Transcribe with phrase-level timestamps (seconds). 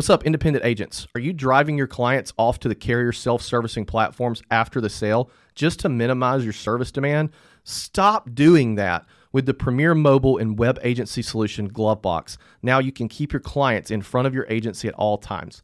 [0.00, 1.06] What's up, independent agents?
[1.14, 5.30] Are you driving your clients off to the carrier self servicing platforms after the sale
[5.54, 7.28] just to minimize your service demand?
[7.64, 12.38] Stop doing that with the premier mobile and web agency solution Glovebox.
[12.62, 15.60] Now you can keep your clients in front of your agency at all times,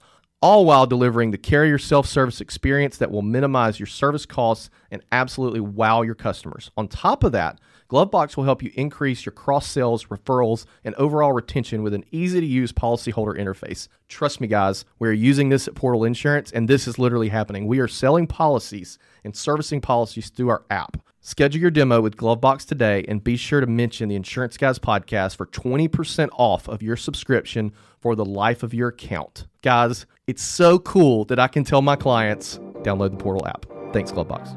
[0.46, 5.02] all while delivering the carrier self service experience that will minimize your service costs and
[5.10, 6.70] absolutely wow your customers.
[6.76, 7.58] On top of that,
[7.90, 12.38] Glovebox will help you increase your cross sales, referrals, and overall retention with an easy
[12.38, 13.88] to use policyholder interface.
[14.06, 17.66] Trust me, guys, we're using this at Portal Insurance, and this is literally happening.
[17.66, 20.96] We are selling policies and servicing policies through our app.
[21.26, 25.34] Schedule your demo with Glovebox today and be sure to mention the Insurance Guys podcast
[25.34, 29.48] for 20% off of your subscription for the life of your account.
[29.60, 33.66] Guys, it's so cool that I can tell my clients download the Portal app.
[33.92, 34.56] Thanks, Glovebox.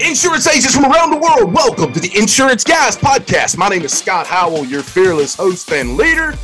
[0.00, 3.56] Insurance agents from around the world, welcome to the Insurance Guys podcast.
[3.56, 6.34] My name is Scott Howell, your fearless host and leader,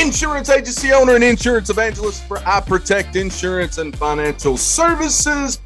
[0.00, 5.60] insurance agency owner, and insurance evangelist for iProtect Insurance and Financial Services,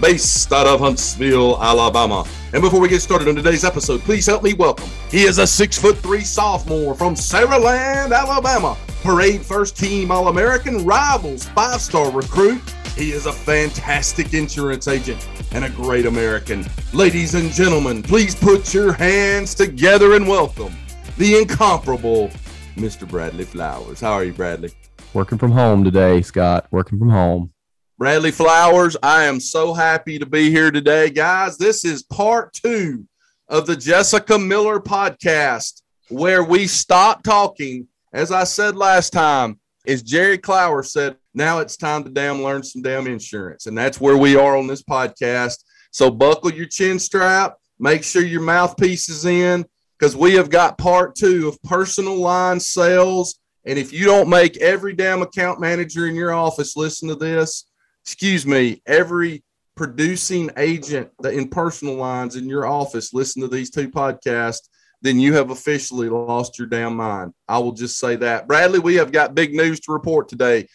[0.00, 2.24] based out of Huntsville, Alabama.
[2.52, 4.88] And before we get started on today's episode, please help me welcome.
[5.10, 8.76] He is a six foot three sophomore from Saraland, Alabama.
[9.02, 12.62] Parade first team All American, rivals five star recruit.
[12.96, 16.64] He is a fantastic insurance agent and a great American.
[16.92, 20.74] Ladies and gentlemen, please put your hands together and welcome
[21.16, 22.30] the incomparable
[22.76, 23.08] Mr.
[23.08, 24.00] Bradley Flowers.
[24.00, 24.70] How are you, Bradley?
[25.12, 26.66] Working from home today, Scott.
[26.70, 27.53] Working from home.
[27.96, 31.56] Bradley Flowers, I am so happy to be here today, guys.
[31.56, 33.06] This is part two
[33.48, 37.86] of the Jessica Miller podcast, where we stop talking.
[38.12, 42.64] As I said last time, as Jerry Clower said, now it's time to damn learn
[42.64, 43.66] some damn insurance.
[43.66, 45.62] And that's where we are on this podcast.
[45.92, 49.64] So buckle your chin strap, make sure your mouthpiece is in,
[49.96, 53.38] because we have got part two of personal line sales.
[53.64, 57.66] And if you don't make every damn account manager in your office listen to this,
[58.04, 59.42] excuse me, every
[59.76, 64.68] producing agent that in personal lines in your office listen to these two podcasts,
[65.02, 67.32] then you have officially lost your damn mind.
[67.48, 68.46] I will just say that.
[68.46, 70.68] Bradley, we have got big news to report today.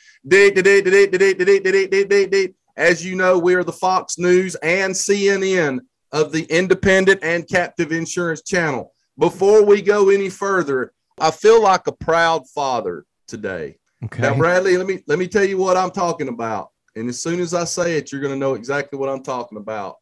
[2.77, 5.79] As you know, we are the Fox News and CNN
[6.11, 8.93] of the independent and captive insurance channel.
[9.17, 13.77] Before we go any further, I feel like a proud father today.
[14.05, 14.21] Okay.
[14.21, 16.69] Now, Bradley, let me let me tell you what I'm talking about.
[16.95, 19.57] And as soon as I say it, you're going to know exactly what I'm talking
[19.57, 19.97] about.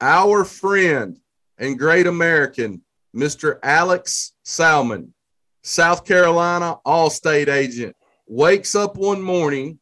[0.00, 1.18] Our friend
[1.58, 2.82] and great American,
[3.14, 3.58] Mr.
[3.62, 5.12] Alex Salmon,
[5.62, 7.94] South Carolina Allstate agent,
[8.26, 9.78] wakes up one morning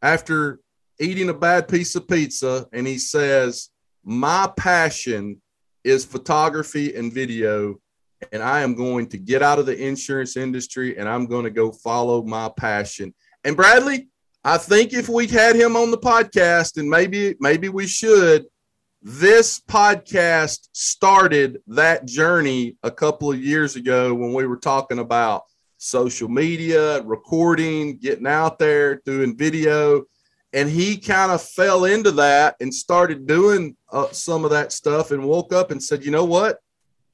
[0.00, 0.60] after
[0.98, 3.70] eating a bad piece of pizza and he says,
[4.04, 5.40] My passion
[5.84, 7.80] is photography and video,
[8.32, 11.50] and I am going to get out of the insurance industry and I'm going to
[11.50, 13.14] go follow my passion.
[13.44, 14.08] And Bradley,
[14.44, 18.46] I think if we had him on the podcast, and maybe maybe we should,
[19.00, 25.42] this podcast started that journey a couple of years ago when we were talking about
[25.76, 30.04] social media, recording, getting out there, doing video.
[30.52, 35.10] And he kind of fell into that and started doing uh, some of that stuff
[35.10, 36.58] and woke up and said, you know what?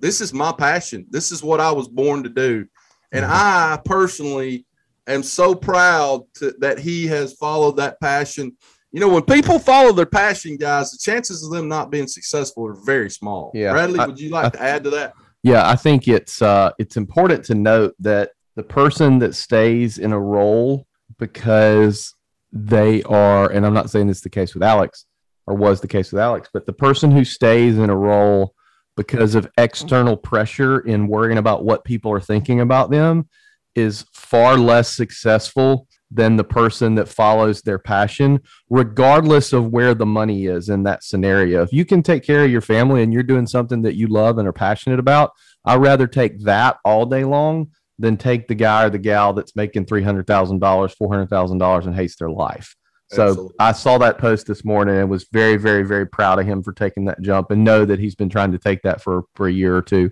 [0.01, 1.07] This is my passion.
[1.09, 2.67] This is what I was born to do.
[3.13, 3.33] And mm-hmm.
[3.35, 4.67] I personally
[5.13, 8.57] am so proud to, that he has followed that passion.
[8.93, 12.67] You know, when people follow their passion, guys, the chances of them not being successful
[12.67, 13.51] are very small.
[13.55, 13.73] Yeah.
[13.73, 15.15] Bradley, would you like I, to add to that?
[15.43, 20.13] Yeah, I think it's uh, it's important to note that the person that stays in
[20.13, 20.87] a role
[21.19, 22.15] because
[22.53, 25.07] they are, and I'm not saying this is the case with Alex
[25.47, 28.55] or was the case with Alex, but the person who stays in a role
[28.97, 33.29] because of external pressure in worrying about what people are thinking about them
[33.79, 38.41] is far less successful than the person that follows their passion,
[38.71, 41.63] regardless of where the money is in that scenario.
[41.63, 44.39] If you can take care of your family and you're doing something that you love
[44.39, 45.33] and are passionate about,
[45.65, 49.57] I'd rather take that all day long than take the guy or the gal that's
[49.57, 52.75] making three hundred thousand dollars, four hundred thousand dollars, and hates their life.
[53.11, 53.57] So Absolutely.
[53.59, 56.73] I saw that post this morning and was very, very, very proud of him for
[56.73, 59.53] taking that jump and know that he's been trying to take that for for a
[59.53, 60.11] year or two.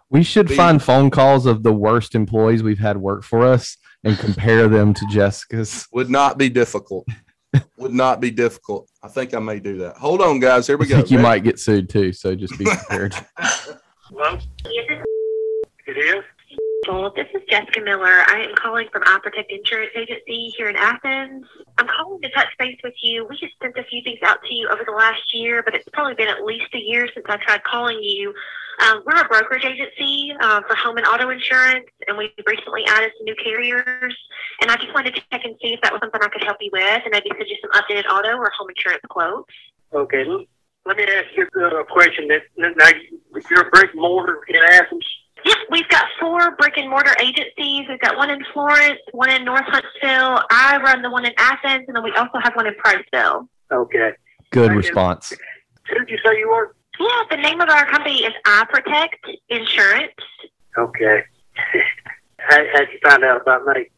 [0.10, 3.78] We, should The- find phone calls of the worst employees we've had work for us
[4.04, 5.88] and compare them to Jessica's.
[5.94, 7.07] Would not be difficult.
[7.78, 8.90] Would not be difficult.
[9.02, 9.96] I think I may do that.
[9.98, 10.68] Hold on, guys.
[10.68, 10.98] Here I we go.
[10.98, 11.28] think you Ready?
[11.30, 13.16] might get sued too, so just be prepared.
[13.38, 14.38] Hello?
[15.88, 16.24] It is?
[16.88, 18.24] Well, this is Jessica Miller.
[18.28, 21.46] I am calling from iProtect Insurance Agency here in Athens.
[21.78, 23.25] I'm calling to touch base with you.
[23.28, 25.88] We just sent a few things out to you over the last year, but it's
[25.94, 28.34] probably been at least a year since I tried calling you.
[28.80, 33.12] Um, we're a brokerage agency uh, for home and auto insurance, and we've recently added
[33.18, 34.16] some new carriers.
[34.62, 36.57] And I just wanted to check and see if that was something I could help
[36.60, 39.54] you with, and maybe send you some updated auto or home insurance quotes.
[39.94, 40.25] Okay.
[40.86, 42.27] Let me ask you a question.
[42.27, 43.19] That now you-
[43.50, 45.06] you're a brick and mortar in Athens.
[45.44, 47.86] Yep, we've got four brick and mortar agencies.
[47.88, 50.44] We've got one in Florence, one in North Huntsville.
[50.50, 53.48] I run the one in Athens, and then we also have one in Priceville.
[53.71, 54.13] Okay.
[54.51, 54.78] Good Right.
[54.78, 55.33] response.
[55.89, 56.75] Who did you say you were?
[57.00, 60.13] Yeah, the name of our company is iProtect Insurance.
[60.77, 61.24] Okay.
[62.38, 63.89] How how'd you find out about me?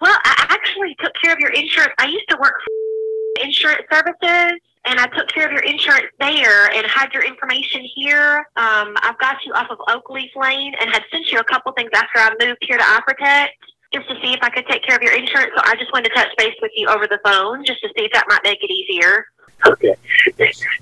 [0.00, 1.92] Well, I actually took care of your insurance.
[1.98, 6.70] I used to work for insurance services, and I took care of your insurance there
[6.72, 8.38] and had your information here.
[8.56, 11.90] Um, I've got you off of Oakleaf Lane and had sent you a couple things
[11.94, 13.48] after I moved here to iProtect
[13.92, 15.52] just to see if I could take care of your insurance.
[15.56, 18.04] So I just wanted to touch base with you over the phone just to see
[18.04, 19.26] if that might make it easier.
[19.66, 19.94] Okay.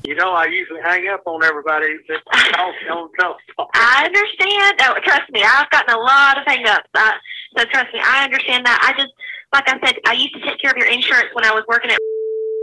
[0.04, 2.24] You know, I usually hang up on everybody that
[2.54, 3.66] calls on telephone.
[3.74, 4.80] I understand.
[4.82, 6.84] Oh, trust me, I've gotten a lot of hangups.
[6.94, 7.12] Uh,
[7.56, 8.78] so trust me, I understand that.
[8.82, 9.12] I just,
[9.52, 11.90] like I said, I used to take care of your insurance when I was working
[11.90, 11.98] at.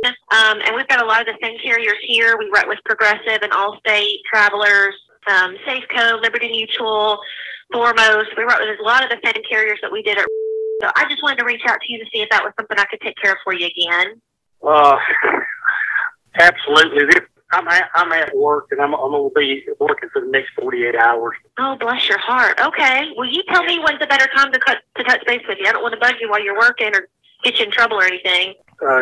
[0.06, 2.38] Um, and we've got a lot of the same carriers here.
[2.38, 4.96] We write with Progressive and Allstate, Travelers,
[5.28, 7.20] um, Safeco, Liberty Mutual,
[7.72, 8.30] Foremost.
[8.38, 10.26] We wrote with a lot of the same carriers that we did at.
[10.82, 12.78] So I just wanted to reach out to you to see if that was something
[12.78, 14.22] I could take care of for you again.
[14.62, 14.98] Uh,
[16.36, 17.06] absolutely.
[17.52, 20.52] I'm at, I'm at work and I'm, I'm going to be working for the next
[20.60, 21.36] 48 hours.
[21.60, 22.60] Oh, bless your heart.
[22.60, 23.12] Okay.
[23.16, 25.68] Well, you tell me when's a better time to cut to touch base with you.
[25.68, 27.08] I don't want to bug you while you're working or
[27.44, 28.56] get you in trouble or anything.
[28.84, 29.02] Uh,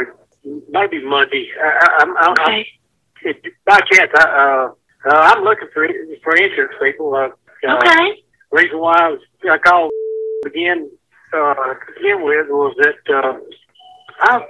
[0.69, 1.49] maybe Monday.
[1.63, 2.67] I, I, I'm, I'm, I'm Okay.
[3.23, 4.71] it, by chance, I, uh,
[5.09, 5.87] uh, I'm looking for
[6.23, 7.15] for insurance people.
[7.15, 7.29] Uh,
[7.67, 8.23] uh, Okay.
[8.51, 9.19] Reason why I, was,
[9.49, 9.91] I called
[10.45, 10.89] again
[11.33, 13.37] uh, to begin with was that uh,
[14.23, 14.41] I've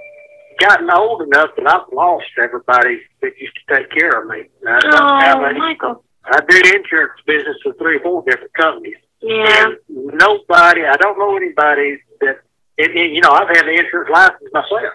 [0.62, 4.44] gotten old enough that I've lost everybody that used to take care of me.
[4.66, 6.04] I, I, Oh, I, Michael.
[6.24, 8.96] I did insurance business with three or four different companies.
[9.20, 9.66] Yeah.
[9.66, 12.40] And nobody, I don't know anybody that,
[12.78, 14.94] and, and, you know, I've had the insurance license myself.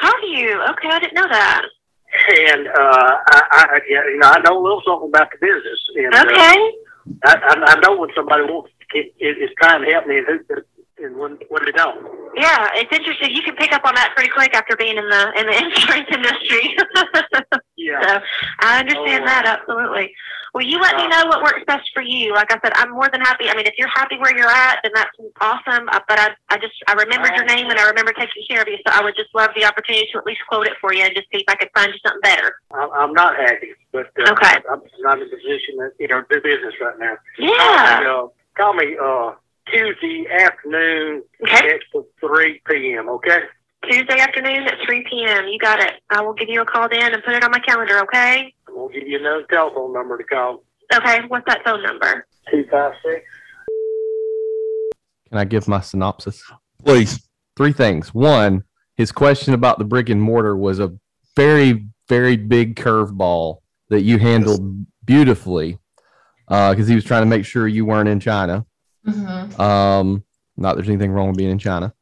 [0.00, 0.60] Have you?
[0.70, 1.62] Okay, I didn't know that.
[2.48, 5.80] And uh, I, I, you know, I know a little something about the business.
[5.96, 6.72] And, uh, Okay.
[7.24, 10.26] I, I, I know when somebody wants to, is, is trying to help me and
[10.26, 10.38] who
[10.98, 12.04] and when when they don't.
[12.36, 13.34] Yeah, it's interesting.
[13.34, 16.08] You can pick up on that pretty quick after being in the in the insurance
[16.12, 16.76] industry.
[17.78, 18.00] Yeah.
[18.00, 18.20] so
[18.60, 19.26] I understand Oh.
[19.26, 20.12] that absolutely.
[20.54, 22.32] Well, you let me Uh, know what works best for you.
[22.32, 23.50] Like I said, I'm more than happy.
[23.50, 25.10] I mean, if you're happy where you're at, then that's
[25.42, 25.86] awesome.
[25.90, 28.66] Uh, But I, I just, I remembered your name and I remember taking care of
[28.68, 28.78] you.
[28.78, 31.14] So I would just love the opportunity to at least quote it for you and
[31.14, 32.56] just see if I could find you something better.
[32.72, 34.56] I'm, I'm not happy, but uh, Okay.
[34.72, 37.16] I'm not in a position to you know do business right now.
[37.38, 38.02] Yeah.
[38.08, 39.32] Uh, call me uh,
[39.70, 41.70] Tuesday afternoon Okay.
[41.74, 41.80] at
[42.20, 43.08] three p.m.
[43.08, 43.38] Okay.
[43.90, 45.46] Tuesday afternoon at 3 p.m.
[45.46, 45.92] You got it.
[46.10, 48.00] I will give you a call then and put it on my calendar.
[48.02, 48.52] Okay.
[48.68, 50.64] We'll give you another telephone number to call.
[50.92, 51.20] Okay.
[51.28, 52.26] What's that phone number?
[52.50, 53.22] Two five six.
[55.28, 56.42] Can I give my synopsis?
[56.84, 57.28] Please.
[57.56, 58.12] Three things.
[58.12, 58.64] One,
[58.96, 60.92] his question about the brick and mortar was a
[61.36, 63.58] very, very big curveball
[63.88, 65.78] that you handled beautifully
[66.48, 68.66] uh, because he was trying to make sure you weren't in China.
[69.06, 69.60] Mm-hmm.
[69.60, 70.24] Um,
[70.56, 71.92] not there's anything wrong with being in China.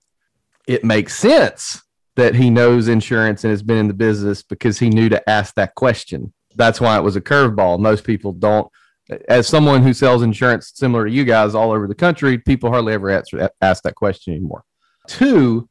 [0.66, 1.82] It makes sense
[2.16, 5.54] that he knows insurance and has been in the business because he knew to ask
[5.54, 6.32] that question.
[6.54, 7.80] That's why it was a curveball.
[7.80, 8.70] Most people don't.
[9.28, 12.94] As someone who sells insurance similar to you guys all over the country, people hardly
[12.94, 14.64] ever answer, ask that question anymore.
[15.06, 15.68] Two,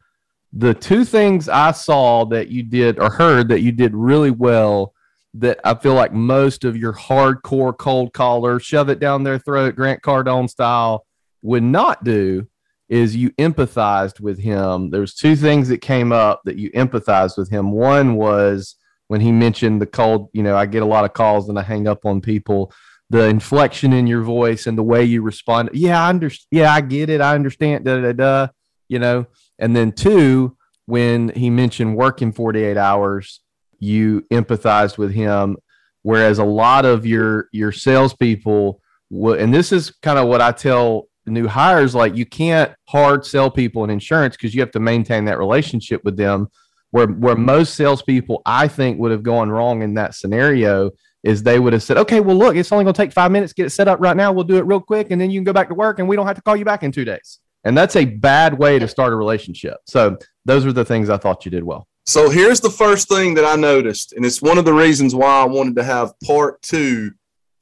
[0.52, 4.94] the two things I saw that you did or heard that you did really well
[5.36, 9.76] that I feel like most of your hardcore cold callers shove it down their throat,
[9.76, 11.08] Grant Cardone style,
[11.44, 12.48] would not do
[12.90, 14.90] is you empathized with him.
[14.90, 17.72] There's two things that came up that you empathized with him.
[17.72, 18.76] One was
[19.08, 21.62] when he mentioned the cold, you know, I get a lot of calls and I
[21.62, 22.74] hang up on people.
[23.10, 25.70] The inflection in your voice and the way you respond.
[25.74, 26.48] Yeah, I understand.
[26.52, 27.22] Yeah, I get it.
[27.22, 27.86] I understand.
[27.86, 28.48] Da da da.
[28.88, 29.28] You know,
[29.60, 33.42] and then two, when he mentioned working 48 hours,
[33.80, 35.58] you empathized with him.
[36.02, 38.82] Whereas a lot of your your salespeople,
[39.12, 43.50] and this is kind of what I tell new hires, like you can't hard sell
[43.50, 46.48] people in insurance because you have to maintain that relationship with them.
[46.92, 50.92] Where where most salespeople, I think, would have gone wrong in that scenario
[51.24, 53.54] is they would have said, okay, well, look, it's only going to take five minutes,
[53.54, 54.32] get it set up right now.
[54.32, 56.16] We'll do it real quick, and then you can go back to work, and we
[56.16, 57.40] don't have to call you back in two days.
[57.64, 59.78] And that's a bad way to start a relationship.
[59.88, 61.88] So those are the things I thought you did well.
[62.06, 65.42] So here's the first thing that I noticed, and it's one of the reasons why
[65.42, 67.12] I wanted to have part two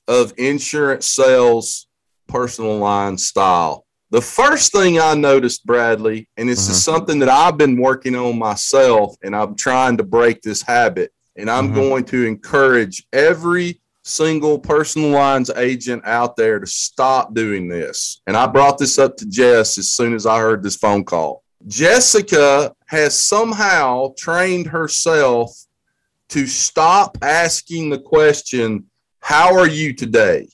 [0.08, 1.88] of insurance sales
[2.32, 3.86] personal line style.
[4.10, 6.72] The first thing I noticed, Bradley, and this Mhm.
[6.72, 11.12] is something that I've been working on myself, and I'm trying to break this habit,
[11.36, 11.76] and I'm Mhm.
[11.76, 18.20] going to encourage every single personal lines agent out there to stop doing this.
[18.26, 21.44] And I brought this up to Jess as soon as I heard this phone call.
[21.68, 25.56] Jessica has somehow trained herself
[26.30, 28.86] to stop asking the question,
[29.20, 30.50] How are you today?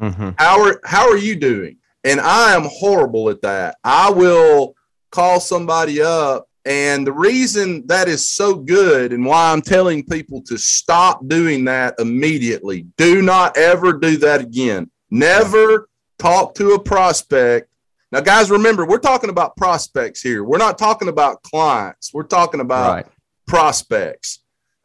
[0.00, 0.30] Mm-hmm.
[0.38, 1.76] How are how are you doing?
[2.04, 3.76] And I am horrible at that.
[3.84, 4.74] I will
[5.10, 10.40] call somebody up and the reason that is so good and why I'm telling people
[10.42, 12.86] to stop doing that immediately.
[12.96, 14.90] Do not ever do that again.
[15.10, 15.88] Never
[16.18, 17.68] talk to a prospect.
[18.12, 20.42] Now guys remember, we're talking about prospects here.
[20.44, 22.14] We're not talking about clients.
[22.14, 23.06] We're talking about Right.
[23.46, 24.38] prospects.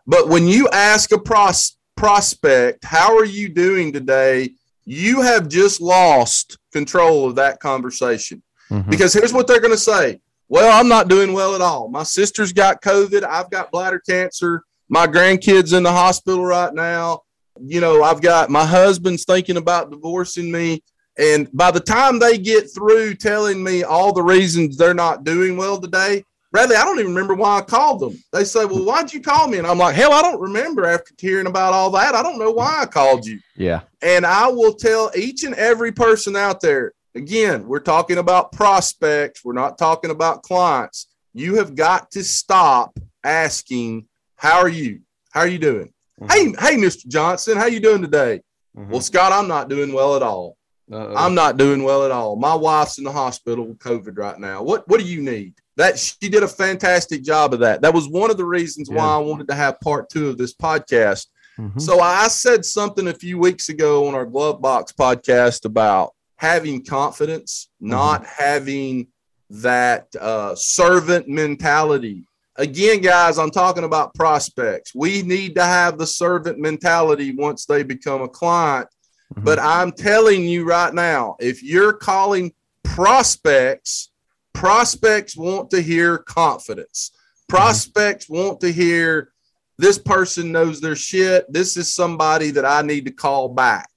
[0.08, 4.52] But when you ask a pros- prospect, how are you doing today?
[4.86, 8.42] You have just lost control of that conversation.
[8.72, 8.90] Mhm.
[8.90, 11.90] Because here's what they're going to say Well, I'm not doing well at all.
[11.90, 13.24] My sister's got COVID.
[13.24, 14.64] I've got bladder cancer.
[14.90, 17.22] My grandkid's in the hospital right now.
[17.60, 20.84] You know, I've got my husband's thinking about divorcing me.
[21.18, 25.58] And by the time they get through telling me all the reasons they're not doing
[25.58, 26.24] well today,
[26.56, 28.18] Bradley, I don't even remember why I called them.
[28.32, 29.58] They say, Well, why'd you call me?
[29.58, 32.16] And I'm like, Hell, I don't remember after hearing about all that.
[32.16, 33.42] I don't know why I called you.
[33.58, 33.82] Yeah.
[34.02, 39.44] And I will tell each and every person out there again, we're talking about prospects,
[39.44, 41.08] we're not talking about clients.
[41.34, 44.08] You have got to stop asking,
[44.38, 45.02] How are you?
[45.32, 45.92] How are you doing?
[46.32, 47.06] Hey, hey, Mr.
[47.06, 48.40] Johnson, how you doing today?
[48.78, 48.88] Mhm.
[48.88, 50.56] Well, Scott, I'm not doing well at all.
[50.90, 51.16] Uh-oh.
[51.18, 52.38] I'm not doing well at all.
[52.38, 54.64] My wife's in the hospital with COVID right now.
[54.64, 55.56] What what do you need?
[55.78, 57.82] That she did a fantastic job of that.
[57.82, 60.54] That was one of the reasons why I wanted to have part two of this
[60.54, 61.28] podcast.
[61.60, 61.82] Mhm.
[61.82, 66.84] So I said something a few weeks ago on our Glove Box podcast about having
[66.84, 69.08] confidence, not having
[69.50, 72.26] that uh, servant mentality.
[72.58, 74.94] Again, guys, I'm talking about prospects.
[74.96, 78.88] We need to have the servant mentality once they become a client.
[79.36, 79.44] Mhm.
[79.44, 82.54] But I'm telling you right now, if you're calling
[82.84, 84.10] prospects,
[84.56, 87.12] prospects want to hear confidence.
[87.48, 89.32] Prospects want to hear
[89.78, 91.46] this person knows their shit.
[91.52, 93.90] This is somebody that I need to call back.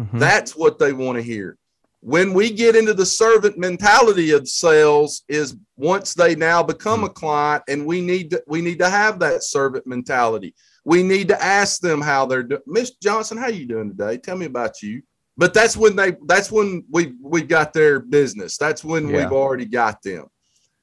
[0.00, 0.18] Mhm.
[0.18, 1.58] That's what they want to hear.
[2.00, 7.08] When we get into the servant mentality of sales is once they now become a
[7.08, 10.54] client and we need to we need to have that servant mentality.
[10.84, 12.60] We need to ask them how they're doing.
[12.66, 14.18] Miss Johnson, how you doing today?
[14.18, 15.02] Tell me about you.
[15.36, 18.56] But that's when they that's when we we got their business.
[18.56, 19.16] That's when Yeah.
[19.16, 20.26] we've already got them.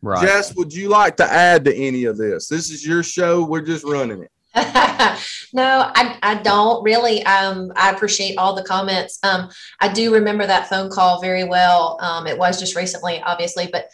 [0.01, 0.21] right.
[0.21, 2.47] Jess, would you like to add to any of this?
[2.47, 3.43] This is your show.
[3.45, 4.31] We're just running it.
[5.53, 7.23] no, I, I don't really.
[7.25, 9.19] Um, I appreciate all the comments.
[9.23, 11.97] Um, I do remember that phone call very well.
[12.01, 13.85] Um, it was just recently, obviously, but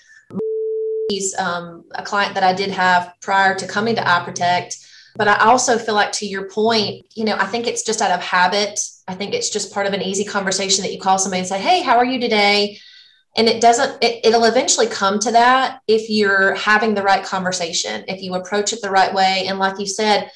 [1.10, 4.87] he's um, a client that I did have prior to coming to iProtect.
[5.18, 8.12] But I also feel like, to your point, you know, I think it's just out
[8.12, 8.80] of habit.
[9.08, 11.60] I think it's just part of an easy conversation that you call somebody and say,
[11.60, 12.80] "Hey, how are you today?"
[13.38, 18.04] and it doesn't it, it'll eventually come to that if you're having the right conversation
[18.08, 20.30] if you approach it the right way and like you said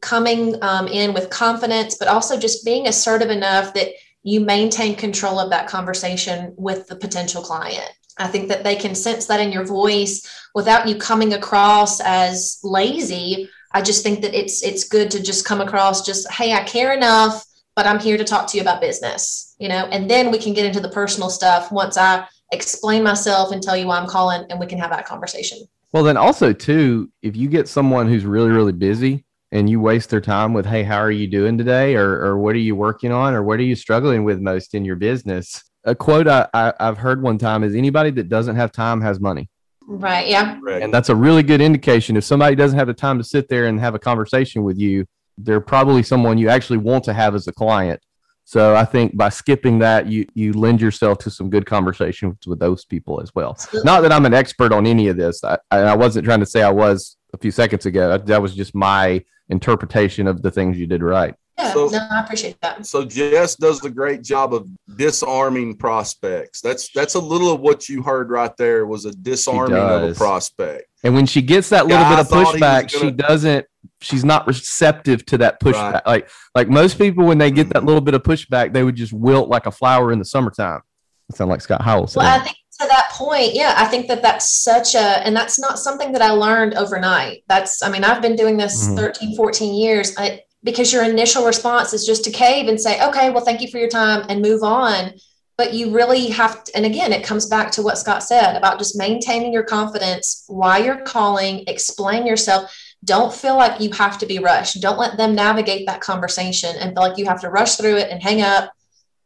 [0.00, 3.88] coming um, in with confidence but also just being assertive enough that
[4.22, 8.94] you maintain control of that conversation with the potential client i think that they can
[8.94, 14.34] sense that in your voice without you coming across as lazy i just think that
[14.34, 17.44] it's it's good to just come across just hey i care enough
[17.76, 20.52] but i'm here to talk to you about business you know and then we can
[20.52, 24.44] get into the personal stuff once i explain myself and tell you why I'm calling
[24.50, 25.58] and we can have that conversation.
[25.92, 30.10] Well, then also too, if you get someone who's really really busy and you waste
[30.10, 33.12] their time with, "Hey, how are you doing today?" or or "What are you working
[33.12, 36.72] on?" or "What are you struggling with most in your business?" A quote I, I
[36.78, 39.48] I've heard one time is, "Anybody that doesn't have time has money."
[39.90, 40.28] Right.
[40.28, 40.58] Yeah.
[40.60, 40.84] Correct.
[40.84, 42.16] And that's a really good indication.
[42.16, 45.04] If somebody doesn't have the time to sit there and have a conversation with you,
[45.36, 48.00] they're probably someone you actually want to have as a client.
[48.44, 52.58] So I think by skipping that, you you lend yourself to some good conversations with
[52.60, 53.58] those people as well.
[53.84, 55.42] Not that I'm an expert on any of this.
[55.44, 58.08] I, I wasn't trying to say I was a few seconds ago.
[58.08, 61.34] That, that was just my interpretation of the things you did right.
[61.62, 61.72] Yeah.
[61.72, 62.86] So- no, I appreciate that.
[62.86, 66.60] So Jess does a great job of disarming prospects.
[66.60, 70.14] That's that's a little of what you heard right there was a disarming of a
[70.14, 70.86] prospect.
[71.02, 73.10] And when she gets that little Yeah, bit of thought he was pushback, she gonna-
[73.12, 73.66] doesn't.
[74.02, 75.92] She's not receptive to that pushback.
[75.94, 76.06] Right.
[76.06, 79.12] Like like most people, when they get that little bit of pushback, they would just
[79.12, 80.80] wilt like a flower in the summertime.
[81.28, 82.20] It sound like Scott Howell said.
[82.20, 85.58] Well, I think to that point, yeah, I think that that's such a, and that's
[85.58, 87.44] not something that I learned overnight.
[87.46, 88.96] That's, I mean, I've been doing this Mhm.
[88.96, 90.14] 13, 14 years.
[90.18, 93.70] I, because your initial response is just to cave and say, okay, well, thank you
[93.70, 95.12] for your time and move on.
[95.56, 98.78] But you really have to, and again, it comes back to what Scott said about
[98.78, 102.74] just maintaining your confidence while you're calling, explain yourself.
[103.04, 104.80] Don't feel like you have to be rushed.
[104.80, 108.10] Don't let them navigate that conversation and feel like you have to rush through it
[108.10, 108.72] and hang up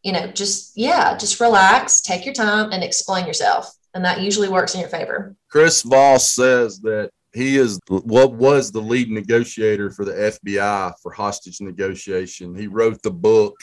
[0.04, 4.48] you know, just yeah, just relax, take your time, and explain yourself, and that usually
[4.48, 5.34] works in your favor.
[5.48, 11.12] Chris Voss says that he is what was the lead negotiator for the FBI for
[11.12, 12.54] hostage negotiation.
[12.54, 13.56] He wrote the book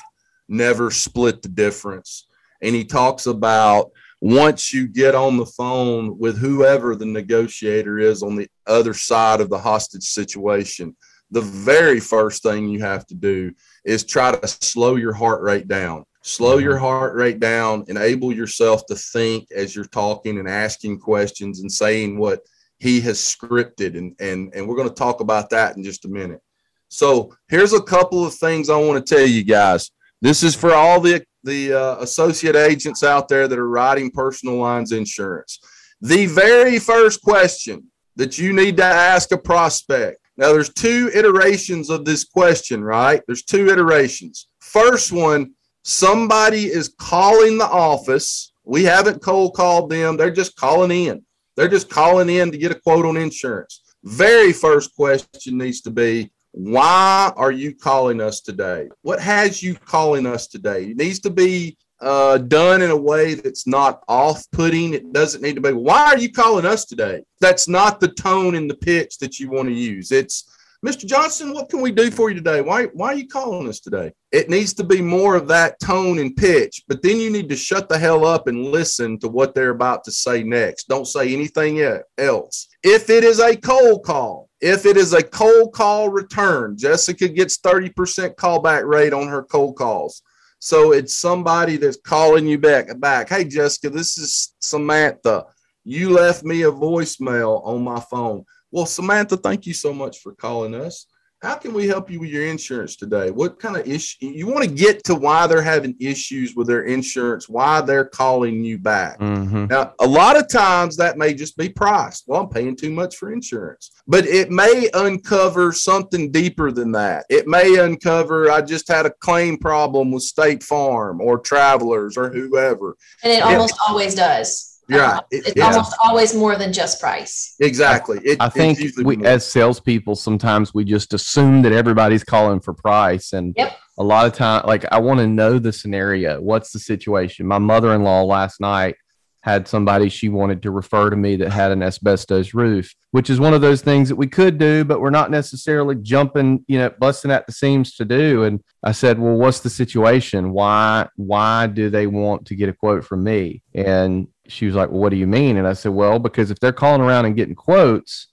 [0.50, 2.28] Never Split the Difference.
[2.62, 8.22] And he talks about once you get on the phone with whoever the negotiator is
[8.22, 10.96] on the other side of the hostage situation,
[11.32, 13.52] the very first thing you have to do
[13.86, 16.04] is try to slow your heart rate down.
[16.24, 16.66] Slow mm-hmm.
[16.66, 21.72] your heart rate down, enable yourself to think as you're talking and asking questions and
[21.72, 22.42] saying what
[22.82, 23.96] he has scripted.
[23.96, 26.42] And, and, and we're going to talk about that in just a minute.
[26.90, 29.92] So here's a couple of things I want to tell you guys.
[30.20, 34.56] This is for all the, the uh, associate agents out there that are writing personal
[34.56, 35.60] lines insurance.
[36.02, 37.84] The very first question
[38.16, 40.18] that you need to ask a prospect.
[40.36, 43.22] Now, there's two iterations of this question, right?
[43.28, 44.48] There's two iterations.
[44.60, 48.54] First one, somebody is calling the office.
[48.64, 50.18] We haven't cold called them.
[50.18, 51.24] They're just calling in.
[51.56, 53.82] They're just calling in to get a quote on insurance.
[54.04, 58.90] Very first question needs to be, why are you calling us today?
[59.04, 60.86] What has you calling us today?
[60.86, 64.94] It needs to be uh, done in a way that's not off putting.
[64.94, 67.24] It doesn't need to be, why are you calling us today?
[67.40, 70.12] That's not the tone and the pitch that you want to use.
[70.12, 70.50] It's,
[70.84, 71.06] Mr.
[71.06, 72.60] Johnson, what can we do for you today?
[72.60, 74.14] Why, why are you calling us today?
[74.32, 77.56] It needs to be more of that tone and pitch, but then you need to
[77.56, 80.88] shut the hell up and listen to what they're about to say next.
[80.88, 81.82] Don't say anything
[82.18, 82.68] else.
[82.82, 87.60] If it is a cold call, if it is a cold call return, Jessica gets
[87.60, 90.24] 30% callback rate on her cold calls.
[90.58, 93.30] So it's somebody that's calling you back back.
[93.30, 95.46] Hey Jessica, this is Samantha.
[95.84, 98.46] You left me a voicemail on my phone.
[98.72, 101.06] Well, Samantha, thank you so much for calling us.
[101.42, 103.32] How can we help you with your insurance today?
[103.32, 106.84] What kind of issue you want to get to why they're having issues with their
[106.84, 109.20] insurance, why they're calling you back?
[109.20, 109.68] Mhm.
[109.68, 112.22] Now, a lot of times that may just be price.
[112.28, 117.26] Well, I'm paying too much for insurance, but it may uncover something deeper than that.
[117.28, 122.30] It may uncover I just had a claim problem with State Farm or Travelers or
[122.30, 122.96] whoever.
[123.24, 123.46] And it Yeah.
[123.54, 124.71] almost always does.
[124.98, 125.68] Yeah, Uh, it- it's yeah.
[125.72, 127.56] almost always more than just price.
[127.60, 128.20] Exactly.
[128.24, 129.28] It, I think we, more.
[129.28, 133.72] as salespeople, sometimes we just assume that everybody's calling for price, and Yep.
[133.98, 136.42] a lot of time, like I want to know the scenario.
[136.42, 137.48] What's the situation?
[137.48, 138.96] My mother-in-law last night
[139.44, 143.40] had somebody she wanted to refer to me that had an asbestos roof, which is
[143.40, 146.92] one of those things that we could do, but we're not necessarily jumping, you know,
[147.00, 148.44] busting at the seams to do.
[148.44, 150.52] And I said, "Well, what's the situation?
[150.52, 154.90] Why why do they want to get a quote from me?" And she was like,
[154.90, 157.36] "Well, what do you mean?" And I said, "Well, because if they're calling around and
[157.36, 158.28] getting quotes,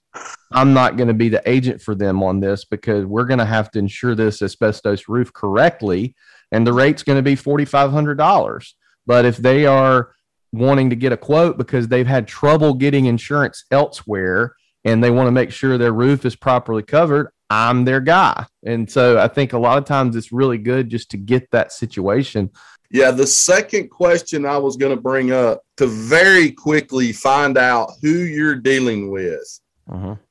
[0.51, 3.45] I'm not going to be the agent for them on this because we're going to
[3.45, 6.15] have to insure this asbestos roof correctly,
[6.51, 8.75] and the rate's going to be forty five hundred dollars.
[9.05, 10.11] But if they are
[10.51, 15.27] wanting to get a quote because they've had trouble getting insurance elsewhere and they want
[15.27, 18.45] to make sure their roof is properly covered, I'm their guy.
[18.63, 21.71] And so I think a lot of times it's really good just to get that
[21.71, 22.51] situation.
[22.91, 27.91] Yeah, the second question I was going to bring up to very quickly find out
[28.01, 29.59] who you're dealing with,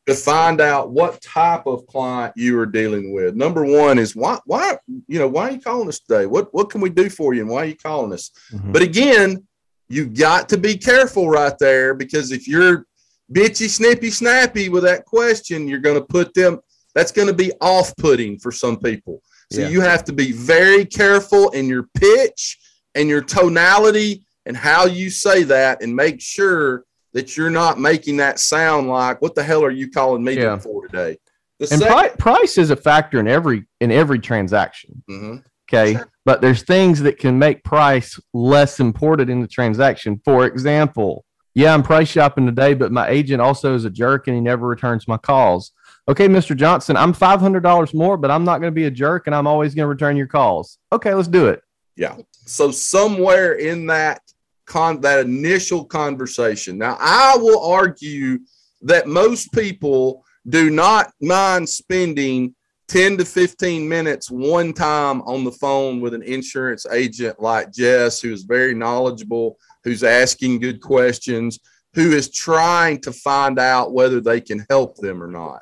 [0.06, 3.34] to find out what type of client you are dealing with.
[3.34, 6.26] Number one is why, why, you know, why are you calling us today?
[6.26, 8.30] What, what can we do for you, and why are you calling us?
[8.52, 8.72] Mhm.
[8.72, 9.46] But again,
[9.88, 12.86] you've got to be careful right there because if you're
[13.32, 16.60] bitchy, snippy, snappy with that question, you're going to put them,
[16.94, 19.22] that's going to be off putting for some people.
[19.50, 19.68] So Yeah.
[19.68, 22.58] you have to be very careful in your pitch
[22.94, 26.84] and your tonality and how you say that and make sure
[27.14, 30.58] that you're not making that sound like, what the hell are you calling me Yeah.
[30.58, 31.16] for today?
[31.58, 35.02] The And second- pri- price is a factor in every in every transaction.
[35.10, 35.42] Mhm.
[35.72, 35.94] Okay.
[35.94, 36.08] Sure.
[36.24, 40.20] But there's things that can make price less important in the transaction.
[40.24, 44.36] For example, yeah, I'm price shopping today, but my agent also is a jerk and
[44.36, 45.72] he never returns my calls.
[46.08, 46.56] Okay, Mr.
[46.56, 49.74] Johnson, I'm $500 more, but I'm not going to be a jerk and I'm always
[49.74, 50.78] going to return your calls.
[50.90, 51.62] Okay, let's do it.
[51.96, 52.16] Yeah.
[52.46, 54.22] So somewhere in that
[54.64, 56.78] con that initial conversation.
[56.78, 58.38] Now I will argue
[58.82, 62.54] that most people do not mind spending
[62.88, 68.20] 10 to 15 minutes one time on the phone with an insurance agent like Jess,
[68.20, 71.58] who's very knowledgeable, who's asking good questions,
[71.94, 75.60] who is trying to find out whether they can help them or not.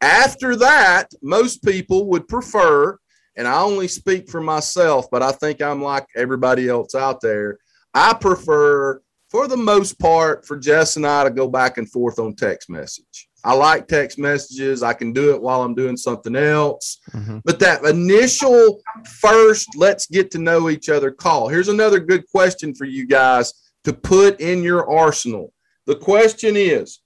[0.00, 2.98] After that, most people would prefer
[3.36, 7.58] and I only speak for myself, but I think I'm like everybody else out there.
[7.92, 12.18] I prefer, for the most part, for Jess and I to go back and forth
[12.18, 13.28] on text message.
[13.44, 14.82] I like text messages.
[14.82, 16.98] I can do it while I'm doing something else.
[17.12, 17.38] Mm-hmm.
[17.44, 18.80] But that initial
[19.20, 21.48] first, let's get to know each other call.
[21.48, 23.52] Here's another good question for you guys
[23.84, 25.52] to put in your arsenal.
[25.84, 27.00] The question is,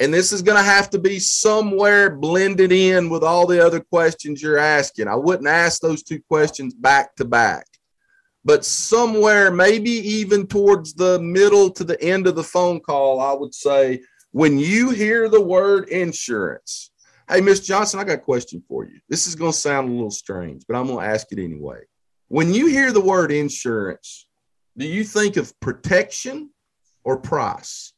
[0.00, 3.80] and this is going to have to be somewhere blended in with all the other
[3.80, 5.06] questions you're asking.
[5.06, 7.66] I wouldn't ask those two questions back to back,
[8.42, 13.34] but somewhere, maybe even towards the middle to the end of the phone call, I
[13.34, 14.00] would say,
[14.32, 16.90] when you hear the word insurance,
[17.28, 19.00] hey, Miss Johnson, I got a question for you.
[19.08, 21.80] This is going to sound a little strange, but I'm going to ask it anyway.
[22.28, 24.26] When you hear the word insurance,
[24.78, 26.50] do you think of protection
[27.04, 27.92] or price?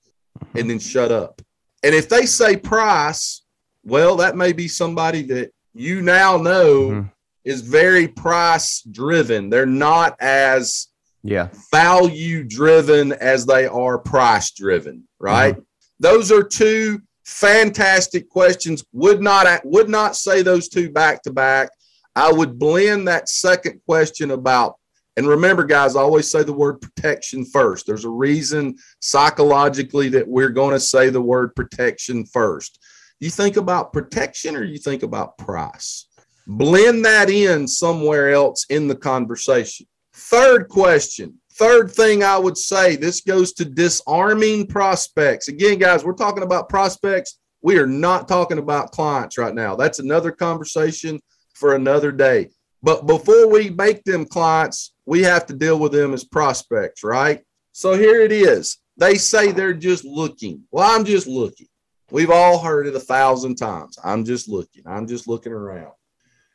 [0.55, 1.41] And then shut up.
[1.83, 3.43] And if they say price,
[3.85, 7.11] well, that may be somebody that you now know Mhm.
[7.45, 9.51] is very price driven.
[9.51, 10.89] They're not as
[11.25, 11.49] Yeah.
[11.73, 15.57] value driven as they are price driven, right?
[15.99, 18.85] Those are two fantastic questions.
[18.93, 21.71] Would not would not say those two back to back.
[22.15, 24.77] I would blend that second question about
[25.17, 27.87] and remember guys, I always say the word protection first.
[27.87, 32.79] There's a reason psychologically that we're going to say the word protection first.
[33.21, 36.07] You think about protection or you think about price.
[36.47, 39.87] Blend that in somewhere else in the conversation.
[40.15, 41.39] Third question.
[41.55, 45.49] Third thing I would say this goes to disarming prospects.
[45.49, 47.39] Again, guys, we're talking about prospects.
[47.61, 49.77] We are not talking about clients right now.
[49.77, 51.21] That's another conversation
[51.55, 52.49] for another day.
[52.83, 57.43] But before we make them clients, we have to deal with them as prospects, right?
[57.73, 58.79] So here it is.
[58.97, 60.63] They say they're just looking.
[60.71, 61.69] Well, I'm just looking.
[62.11, 63.99] We've all heard it a thousand times.
[64.05, 64.83] I'm just looking.
[64.87, 65.93] I'm just looking around.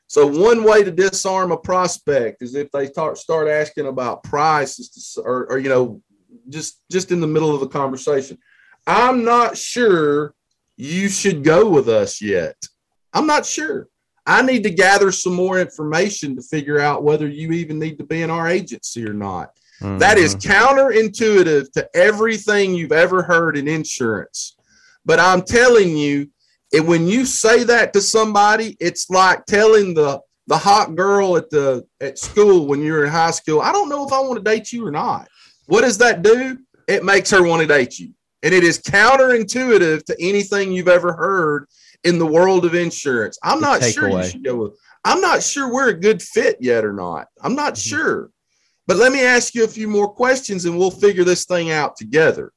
[0.06, 5.18] So one way to disarm a prospect is if they start start asking about prices,
[5.22, 6.02] or, or you know,
[6.48, 8.38] just just in the middle of the conversation.
[8.86, 10.34] I'm not sure
[10.78, 12.56] you should go with us yet.
[13.12, 13.90] I'm not sure.
[14.28, 18.04] I need to gather some more information to figure out whether you even need to
[18.04, 19.52] be in our agency or not.
[19.80, 20.52] That is mm-hmm.
[20.52, 24.58] counterintuitive to everything you've ever heard in insurance.
[25.06, 26.30] But I'm telling you,
[26.74, 31.50] and when you say that to somebody, it's like telling the the hot girl at
[31.50, 34.44] the at school when you're in high school, I don't know if I want to
[34.44, 35.28] date you or not.
[35.68, 36.58] What does that do?
[36.88, 38.14] It makes her want to date you.
[38.44, 41.68] And it is counterintuitive to anything you've ever heard
[42.04, 43.38] in the world of insurance.
[43.44, 44.32] I'm not sure you takeaway.
[44.32, 44.74] should go with
[45.06, 47.28] I'm not sure we're a good fit yet or not.
[47.42, 47.98] I'm not Mm-hmm.
[47.98, 48.30] sure.
[48.88, 51.96] But let me ask you a few more questions and we'll figure this thing out
[51.98, 52.52] together.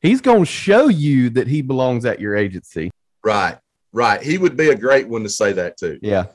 [0.00, 2.90] he's going to show you that he belongs at your agency
[3.22, 3.58] Right,
[3.92, 4.22] right.
[4.22, 5.98] He would be a great one to say that to.
[6.02, 6.26] yeah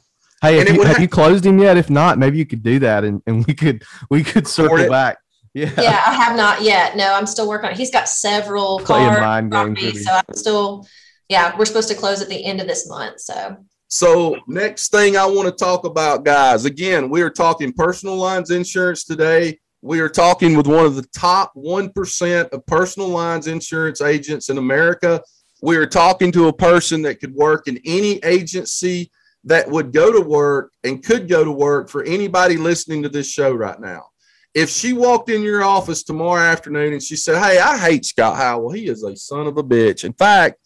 [0.41, 2.61] hey have, you, would have ha- you closed him yet if not maybe you could
[2.63, 4.89] do that and, and we could we could circle it.
[4.89, 5.17] back
[5.53, 6.97] yeah Yeah, I have not yet.
[6.97, 7.77] No, I'm still working on it.
[7.77, 10.03] He's got several Playing mind games with properties, him.
[10.03, 10.87] so I'm still,
[11.29, 13.21] yeah, we're supposed to close at the end of this month.
[13.21, 13.55] So
[13.87, 18.51] So, next thing I want to talk about, guys, again, we are talking personal lines
[18.51, 19.57] insurance today.
[19.85, 24.57] We are talking with one of the top 1% of personal lines insurance agents in
[24.57, 25.21] America.
[25.61, 29.11] We are talking to a person that could work in any agency
[29.43, 33.29] that would go to work and could go to work for anybody listening to this
[33.29, 34.07] show right now.
[34.55, 38.37] If she walked in your office tomorrow afternoon and she said, Hey, I hate Scott
[38.37, 38.71] Howell.
[38.71, 40.03] He is a son of a bitch.
[40.03, 40.57] In fact,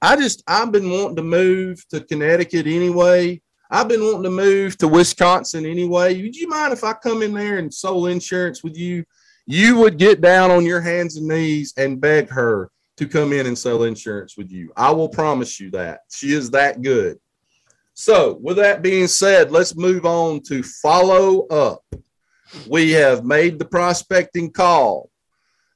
[0.00, 3.42] I just, I've been wanting to move to Connecticut anyway.
[3.70, 6.20] I've been wanting to move to Wisconsin anyway.
[6.20, 9.04] Would you mind if I come in there and sold insurance with you?
[9.46, 13.46] You would get down on your hands and knees and beg her to come in
[13.46, 14.72] and sell insurance with you.
[14.76, 16.00] I will promise you that.
[16.12, 17.18] She is that good.
[17.94, 21.84] So, with that being said, let's move on to follow up.
[22.68, 25.10] We have made the prospecting call.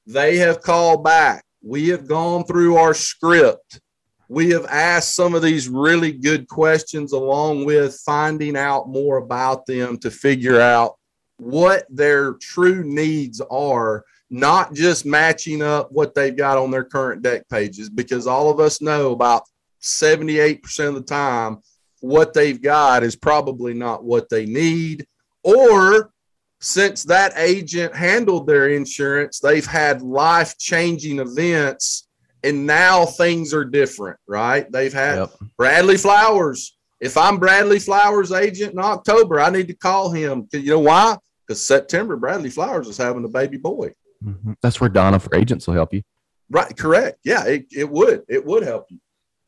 [0.07, 1.45] They have called back.
[1.63, 3.81] We have gone through our script.
[4.29, 9.67] We have asked some of these really good questions along with finding out more about
[9.67, 10.97] them to figure out
[11.37, 17.23] what their true needs are, not just matching up what they've got on their current
[17.23, 19.43] dec pages, because all of us know about
[19.83, 21.59] 78% of the time
[22.01, 25.07] what they've got is probably not what they need.
[25.43, 26.13] Or
[26.61, 32.04] since that agent handled their insurance, they've had life changing events
[32.45, 34.71] and now things are different, right?
[34.71, 35.31] They've had yep.
[35.57, 36.77] Bradley Flowers.
[37.01, 40.49] If I'm Bradley Flowers' agent in October, I need to call him.
[40.53, 41.17] You know why?
[41.47, 43.93] Because September, Bradley Flowers is having a baby boy.
[44.25, 44.53] Mm-hmm.
[44.63, 46.03] That's where Donna for agents will help you.
[46.51, 46.75] Right.
[46.77, 47.19] Correct.
[47.25, 48.23] Yeah, it, it would.
[48.29, 48.99] It would help you.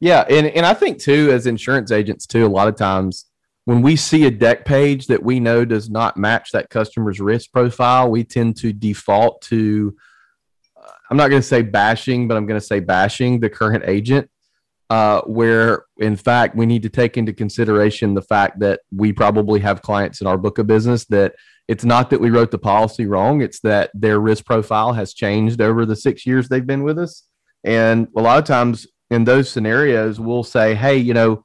[0.01, 3.27] Yeah, and and I think too, as insurance agents too, a lot of times
[3.65, 7.53] when we see a dec page that we know does not match that customer's risk
[7.53, 9.97] profile, we tend to default to.
[11.11, 14.31] I'm not going to say bashing, but I'm going to say bashing the current agent.
[14.89, 19.59] Uh, where in fact we need to take into consideration the fact that we probably
[19.59, 21.35] have clients in our book of business that
[21.67, 25.61] it's not that we wrote the policy wrong it's that their risk profile has changed
[25.61, 27.25] over the six years they've been with us
[27.65, 31.45] and a lot of times in those scenarios, we'll say, hey, you know,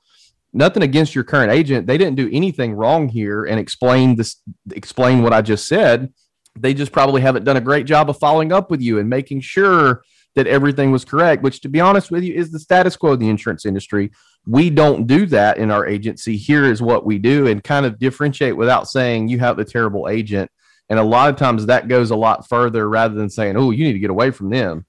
[0.54, 1.88] nothing against your current agent.
[1.88, 6.14] They didn't do anything wrong here and explain this, explain what I just said.
[6.60, 9.42] They just probably haven't done a great job of following up with you and making
[9.42, 10.04] sure
[10.36, 13.20] that everything was correct, which to be honest with you is the status quo of
[13.20, 14.12] the insurance industry.
[14.48, 16.38] We don't do that in our agency.
[16.38, 20.08] Here is what we do and kind of differentiate without saying you have the terrible
[20.08, 20.50] agent.
[20.90, 23.84] And a lot of times that goes a lot further rather than saying, oh, you
[23.84, 24.86] need to get away from them.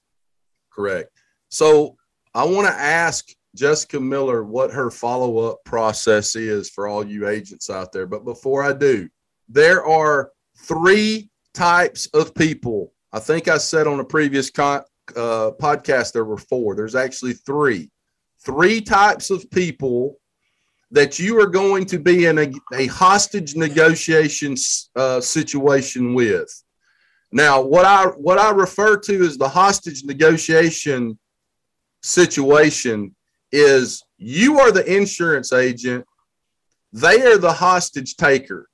[0.71, 1.11] Correct.
[1.49, 1.97] So
[2.35, 7.29] I want to ask Jessica Miller what her follow up process is for all you
[7.29, 8.07] agents out there.
[8.07, 9.09] But before I do,
[9.49, 12.93] there are three types of people.
[13.13, 14.85] I think I said on a previous con-
[15.17, 16.75] uh, podcast there were four.
[16.75, 17.91] There's actually three.
[18.45, 20.19] Three types of people
[20.91, 24.55] that you are going to be in a, a hostage negotiation
[24.97, 26.51] uh, situation with.
[27.33, 31.19] Now, what I what I refer to as the hostage negotiation
[32.03, 33.15] situation
[33.53, 36.05] is you are the insurance agent,
[36.93, 38.69] they are the hostage taker,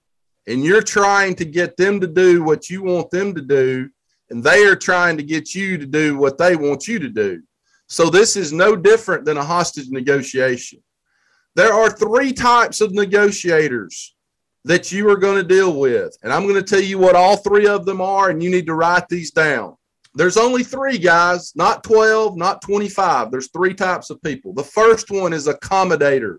[0.48, 3.88] and you're trying to get them to do what you want them to do,
[4.30, 7.42] and they are trying to get you to do what they want you to do.
[7.86, 10.82] So this is no different than a hostage negotiation.
[11.54, 14.14] There are three types of negotiators
[14.64, 17.36] that you are going to deal with, and I'm going to tell you what all
[17.36, 19.76] three of them are, and you need to write these down.
[20.14, 23.30] There's only three guys, not 12, not 25.
[23.30, 24.54] There's three types of people.
[24.54, 26.38] The first one is accommodator.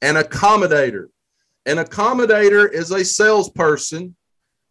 [0.00, 1.06] An accommodator.
[1.66, 4.16] An accommodator is a salesperson.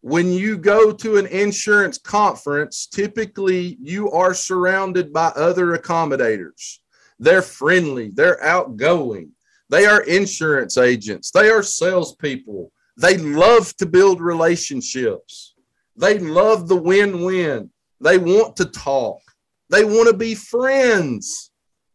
[0.02, 6.80] When you go to an insurance conference, typically you are surrounded by other accommodators.
[7.20, 9.32] They're friendly, they're outgoing,
[9.70, 12.72] they are insurance agents, they are salespeople.
[12.98, 15.54] They love to build relationships,
[15.96, 17.70] they love the win win.
[18.02, 19.22] They want to talk.
[19.70, 21.52] They want to be friends.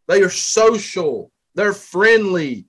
[0.07, 1.33] They are social.
[1.55, 2.67] They're friendly.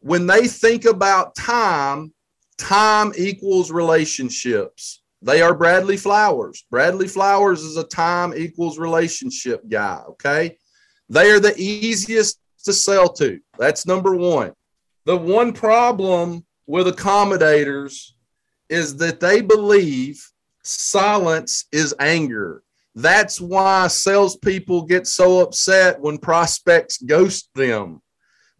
[0.00, 2.12] When they think about time,
[2.56, 5.02] time equals relationships.
[5.22, 6.64] They are Bradley Flowers.
[6.70, 10.02] Bradley Flowers is a time equals relationship guy.
[10.08, 10.56] Okay.
[11.10, 13.40] They are the easiest to sell to.
[13.58, 14.52] That's number one.
[15.04, 18.12] The one problem with accommodators
[18.68, 20.24] is that they believe
[20.62, 22.62] silence is anger.
[22.94, 28.00] That's why salespeople get so upset when prospects ghost them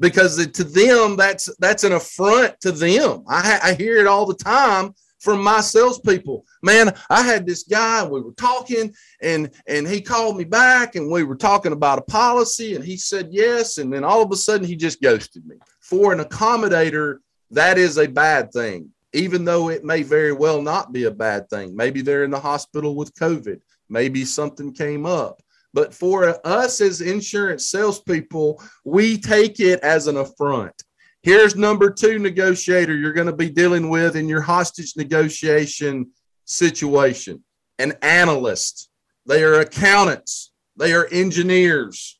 [0.00, 3.22] because to them that's that's an affront to them.
[3.28, 6.46] I, I hear it all the time from my salespeople.
[6.62, 11.10] Man, I had this guy, we were talking, and and he called me back, and
[11.10, 14.36] we were talking about a policy, and he said yes, and then all of a
[14.36, 15.56] sudden he just ghosted me.
[15.80, 17.18] For an accommodator,
[17.50, 21.48] that is a bad thing, even though it may very well not be a bad
[21.50, 21.76] thing.
[21.76, 23.60] Maybe they're in the hospital with COVID.
[23.88, 25.42] Maybe something came up.
[25.72, 30.74] But for us as insurance salespeople, we take it as an affront.
[31.22, 36.10] Here's number two negotiator you're going to be dealing with in your hostage negotiation
[36.44, 37.44] situation
[37.78, 38.90] an analyst.
[39.26, 42.18] They are accountants, they are engineers.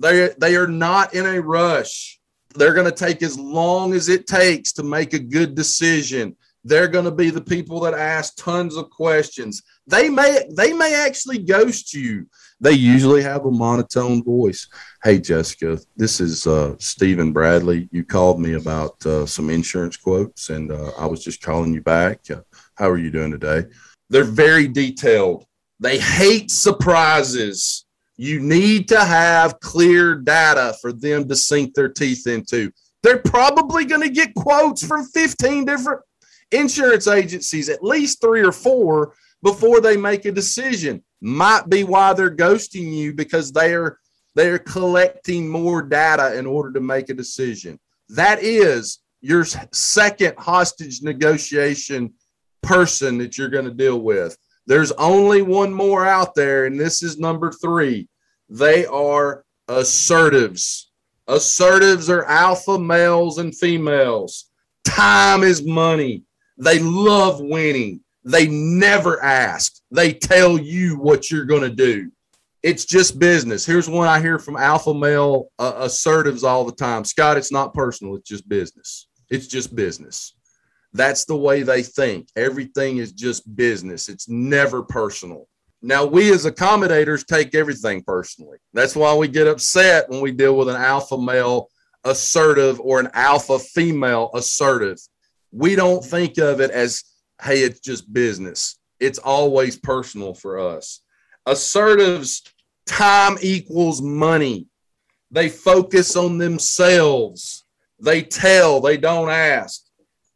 [0.00, 2.20] They, they are not in a rush.
[2.54, 6.36] They're going to take as long as it takes to make a good decision.
[6.64, 9.62] They're going to be the people that ask tons of questions.
[9.86, 12.26] They may they may actually ghost you.
[12.60, 14.66] They usually have a monotone voice.
[15.04, 17.88] Hey Jessica, this is uh, Stephen Bradley.
[17.92, 21.82] You called me about uh, some insurance quotes, and uh, I was just calling you
[21.82, 22.20] back.
[22.28, 22.40] Uh,
[22.74, 23.64] how are you doing today?
[24.10, 25.44] They're very detailed.
[25.78, 27.86] They hate surprises.
[28.16, 32.72] You need to have clear data for them to sink their teeth into.
[33.04, 36.00] They're probably going to get quotes from 15 different
[36.50, 41.04] insurance agencies, at least three or four, before they make a decision.
[41.20, 43.98] Might be why they're ghosting you because they are
[44.34, 47.78] they are collecting more data in order to make a decision.
[48.10, 52.14] That is your second hostage negotiation
[52.62, 54.36] person that you're going to deal with.
[54.66, 58.08] There's only one more out there, and this is number three.
[58.48, 60.90] They are assertives.
[61.26, 64.50] Assertives are alpha males and females.
[64.84, 66.22] Time is money.
[66.58, 68.00] They love winning.
[68.24, 69.77] They never ask.
[69.90, 72.10] They tell you what you're going to do.
[72.62, 73.64] It's just business.
[73.64, 77.72] Here's one I hear from alpha male uh, assertives all the time Scott, it's not
[77.72, 78.16] personal.
[78.16, 79.08] It's just business.
[79.30, 80.34] It's just business.
[80.92, 82.28] That's the way they think.
[82.36, 85.48] Everything is just business, it's never personal.
[85.80, 88.58] Now, we as accommodators take everything personally.
[88.72, 91.68] That's why we get upset when we deal with an alpha male
[92.04, 94.98] assertive or an alpha female assertive.
[95.52, 97.04] We don't think of it as,
[97.40, 98.78] hey, it's just business.
[99.00, 101.00] It's always personal for us.
[101.46, 102.42] Assertives,
[102.86, 104.66] time equals money.
[105.30, 107.64] They focus on themselves.
[108.00, 109.82] They tell, they don't ask.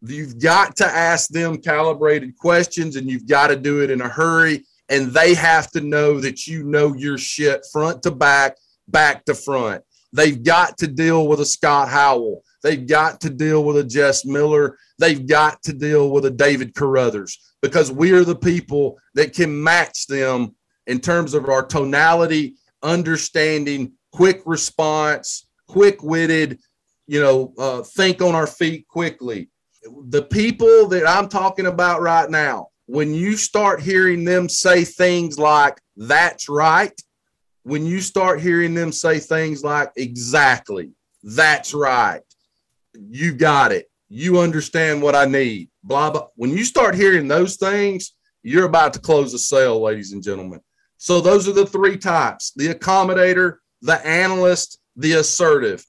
[0.03, 4.09] You've got to ask them calibrated questions and you've got to do it in a
[4.09, 4.65] hurry.
[4.89, 8.57] And they have to know that you know your shit front to back,
[8.89, 9.83] back to front.
[10.13, 12.43] They've got to deal with a Scott Howell.
[12.63, 14.79] They've got to deal with a Jess Miller.
[14.99, 19.63] They've got to deal with a David Carruthers because we are the people that can
[19.63, 20.55] match them
[20.87, 26.59] in terms of our tonality, understanding, quick response, quick witted,
[27.07, 29.49] you know, uh, think on our feet quickly
[30.09, 35.39] the people that I'm talking about right now, when you start hearing them say things
[35.39, 36.93] like, that's right,
[37.63, 40.91] when you start hearing them say things like, exactly,
[41.23, 42.23] that's right,
[42.95, 46.29] you got it, you understand what I need, blah, blah.
[46.37, 50.61] When you start hearing those things, you're about to close a sale, ladies and gentlemen.
[50.99, 55.85] So those are the three types the accommodator, the analyst, the assertive.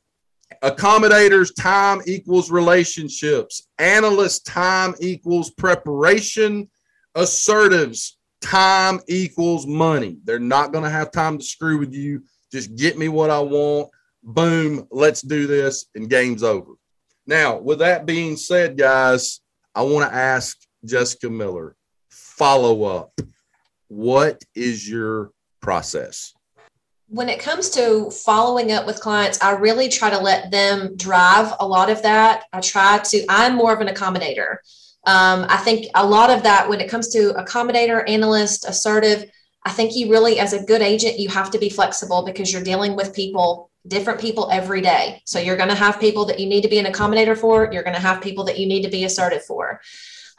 [0.63, 3.68] Accommodators time equals relationships.
[3.80, 6.70] Analysts time equals preparation.
[7.16, 10.18] Assertives time equals money.
[10.24, 12.24] They're not going to have time to screw with you.
[12.52, 13.89] Just get me what I want.
[14.24, 16.72] Boom, let's do this, and game's over.
[17.25, 19.41] Now, with that being said, guys,
[19.73, 21.75] I want to ask Jessica Miller
[22.09, 23.19] follow up.
[23.88, 25.31] What is your
[25.62, 26.33] process?
[27.13, 31.53] when it comes to following up with clients, I really try to let them drive
[31.59, 32.45] a lot of that.
[32.51, 34.57] I try to, I'm more of an accommodator.
[35.05, 39.29] Um, I think a lot of that, when it comes to accommodator, analyst, assertive,
[39.63, 42.63] I think you really, as a good agent, you have to be flexible because you're
[42.63, 45.22] dealing with people, different people every day.
[45.26, 47.69] So you're going to have people that you need to be an accommodator for.
[47.72, 49.82] You're going to have people that you need to be assertive for.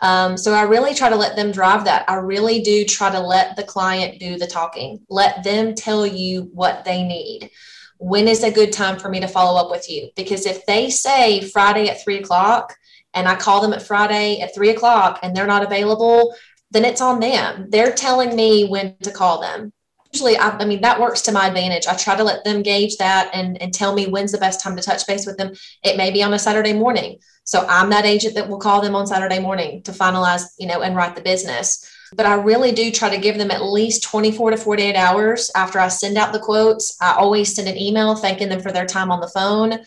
[0.00, 2.09] Um, so I really try to let them drive that.
[2.09, 6.50] I really do try to let the client do the talking, let them tell you
[6.52, 7.50] what they need.
[7.98, 10.11] When is a good time for me to follow up with you?
[10.16, 12.74] Because if they say Friday at three o'clock
[13.14, 16.35] and I call them at Friday at three o'clock and they're not available,
[16.70, 17.70] then it's on them.
[17.70, 19.72] They're telling me when to call them.
[20.14, 21.87] Usually, I, I mean, that works to my advantage.
[21.87, 24.77] I try to let them gauge that and, and tell me when's the best time
[24.77, 25.53] to touch base with them.
[25.83, 28.96] It may be on a Saturday morning so I'm that agent that will call them
[28.96, 31.88] on Saturday morning to finalize, you know, and write the business.
[32.16, 35.79] But I really do try to give them at least 24 to 48 hours after
[35.79, 36.96] I send out the quotes.
[37.02, 39.79] I always send an email thanking them for their time on the phone.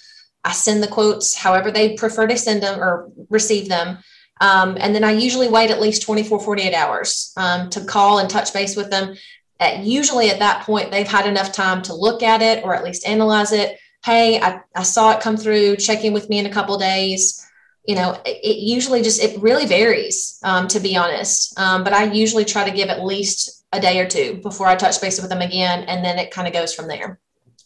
[0.44, 3.98] I send the quotes however they prefer to send them or receive them.
[4.40, 8.30] Um, and then I usually wait at least 24, 48 hours um, to call and
[8.30, 9.16] touch base with them.
[9.60, 12.84] At, usually at that point, they've had enough time to look at it or at
[12.84, 13.78] least analyze it.
[14.06, 17.44] Hey, I, I saw it come through, check in with me in a couple days
[17.88, 21.94] you know it, it, usually just it really varies um, to be honest um, but
[21.94, 25.22] i usually try to give at least a day or two before i touch base
[25.22, 27.18] with them again and then it kind of goes from there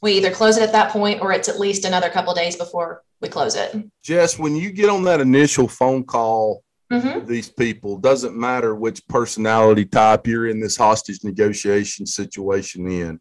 [0.02, 3.04] we either close it at that point or it's at least another couple days before
[3.22, 3.76] we close it.
[4.04, 9.08] Jess, when you get on that initial phone call, hmm these people doesn't matter which
[9.08, 13.20] personality type you're in this hostage negotiation situation in.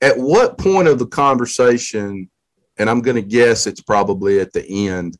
[0.00, 2.30] At what point of the conversation,
[2.78, 5.18] and I'm going to guess it's probably at the end,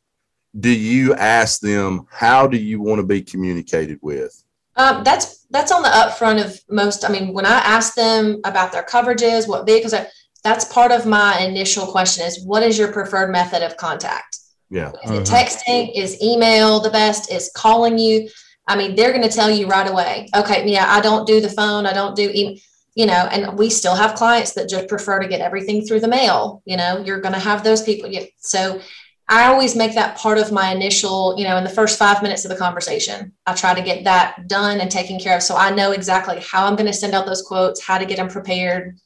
[0.59, 4.43] do you ask them how do you want to be communicated with?
[4.75, 7.07] Um, that's that's on the upfront of most.
[7.07, 10.07] I mean, when I ask them about their coverages, what vehicles are,
[10.43, 14.40] that's part of my initial question: is what is your preferred method of contact?
[14.71, 14.91] Yeah.
[15.03, 15.37] Is it uh-huh.
[15.37, 15.91] texting?
[15.95, 17.31] Is email the best?
[17.31, 18.27] Is calling you?
[18.67, 20.29] I mean, they're going to tell you right away.
[20.35, 21.85] Okay, yeah, I don't do the phone.
[21.85, 22.57] I don't do email.
[22.93, 26.09] You know, and we still have clients that just prefer to get everything through the
[26.09, 26.61] mail.
[26.65, 28.09] You know, you're going to have those people.
[28.09, 28.25] Yeah.
[28.39, 28.81] So
[29.29, 32.43] I always make that part of my initial, you know, in the first five minutes
[32.43, 33.31] of the conversation.
[33.45, 35.41] I try to get that done and taken care of.
[35.41, 38.17] So I know exactly how I'm going to send out those quotes, how to get
[38.17, 38.97] them prepared,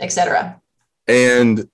[0.00, 0.60] et cetera.
[1.06, 1.68] And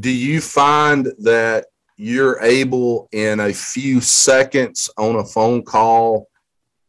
[0.00, 1.66] do you find that
[1.96, 6.28] you're able in a few seconds on a phone call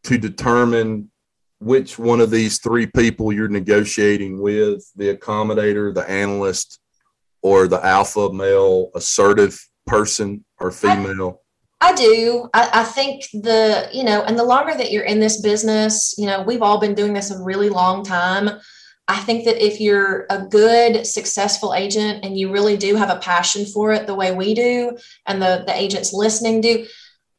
[0.03, 1.12] to determine
[1.60, 6.80] which one of these three people you're negotiating with the accommodator, the analyst,
[7.41, 11.41] or the alpha male assertive person or female?
[11.82, 12.49] I do.
[12.53, 16.26] I, I think the, you know, and the longer that you're in this business, you
[16.26, 18.49] know, we've all been doing this a really long time.
[19.08, 23.20] I think that if you're a good, successful agent and you really do have a
[23.20, 24.97] passion for it the way we do,
[25.28, 26.86] and the, the agents listening do,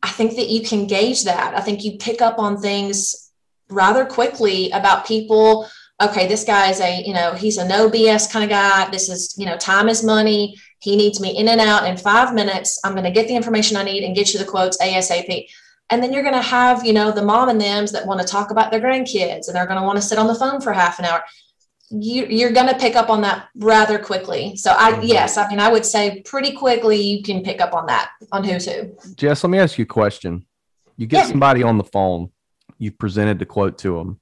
[0.02, 1.54] I think that you can gauge that.
[1.56, 3.32] I think you pick up on things
[3.68, 5.68] rather quickly about people.
[6.00, 8.88] Okay, this guy is a, you know, he's a no BS kind of guy.
[8.90, 10.56] This is, you know, time is money.
[10.78, 12.78] He needs me in and out in five minutes.
[12.84, 15.48] I'm going to get the information I need and get you the quotes ASAP.
[15.90, 18.26] And then you're going to have, you know, the mom and thems that want to
[18.26, 20.72] talk about their grandkids and they're going to want to sit on the phone for
[20.72, 21.22] half an hour.
[21.90, 24.56] You, you're going to pick up on that rather quickly.
[24.56, 27.86] So I, yes, I mean, I would say pretty quickly you can pick up on
[27.86, 28.90] that on who's who.
[29.14, 30.46] Jess, let me ask you a question.
[30.96, 31.30] You get Yeah.
[31.30, 32.30] somebody on the phone,
[32.78, 34.18] you've presented the quote to them.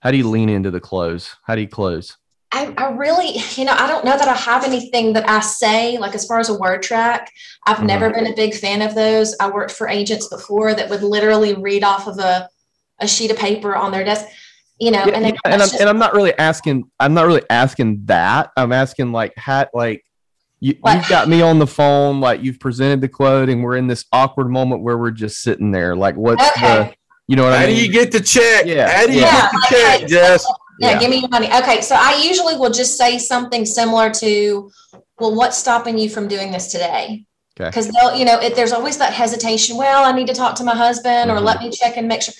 [0.00, 1.36] How do you lean into the close?
[1.44, 2.16] How do you close?
[2.52, 5.96] I, I really, you know, I don't know that I have anything that I say,
[5.98, 7.30] like as far as a word track.
[7.66, 7.86] I've Mhm.
[7.86, 9.34] never been a big fan of those.
[9.40, 12.48] I worked for agents before that would literally read off of a,
[12.98, 14.26] a sheet of paper on their desk,
[14.80, 16.90] you know, Yeah, and, yeah, and, I'm, just- and I'm not really asking.
[16.98, 18.50] I'm not really asking that.
[18.56, 20.04] I'm asking like, hat like
[20.60, 23.86] you, you've got me on the phone, like you've presented the quote, and we're in
[23.86, 25.94] this awkward moment where we're just sitting there.
[25.94, 26.92] Like, what's the,
[27.28, 27.84] you know what How I do mean?
[27.84, 28.66] you get the check?
[28.66, 28.90] Yeah.
[28.90, 29.98] How do you Yeah, get the okay.
[30.00, 30.46] check, Jess?
[30.80, 30.98] Yeah, Yeah.
[30.98, 31.46] give me your money.
[31.52, 34.70] Okay, so I usually will just say something similar to,
[35.18, 37.24] well, what's stopping you from doing this today?
[37.58, 37.68] Okay.
[37.68, 39.76] Because they'll, you know, it, there's always that hesitation.
[39.76, 41.44] Well, I need to talk to my husband, or Mhm.
[41.44, 42.32] let me check and make sure.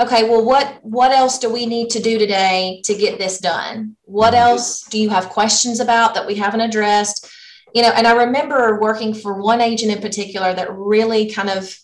[0.00, 3.96] Okay, well, what what else do we need to do today to get this done?
[4.04, 4.38] What Mhm.
[4.38, 7.26] else do you have questions about that we haven't addressed?
[7.74, 11.76] You know, and I remember working for one agent in particular that really kind of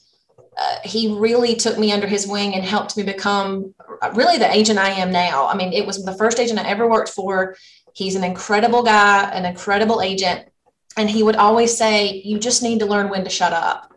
[0.56, 3.74] uh, he really took me under his wing and helped me become
[4.12, 5.48] really the agent I am now.
[5.48, 7.56] I mean, it was the first agent I ever worked for.
[7.92, 10.46] He's an incredible guy, an incredible agent.
[10.96, 13.93] And he would always say, You just need to learn when to shut up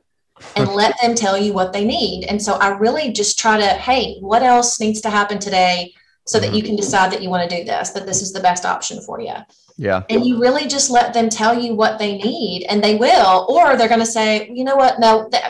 [0.56, 2.26] and let them tell you what they need.
[2.26, 5.94] And so I really just try to, hey, what else needs to happen today
[6.26, 6.56] so that mm-hmm.
[6.56, 9.02] you can decide that you want to do this, that this is the best option
[9.02, 9.34] for you
[9.78, 10.04] yeah.
[10.10, 13.78] and you really just let them tell you what they need and they will or
[13.78, 15.00] they're going to say you know what?
[15.00, 15.44] No th-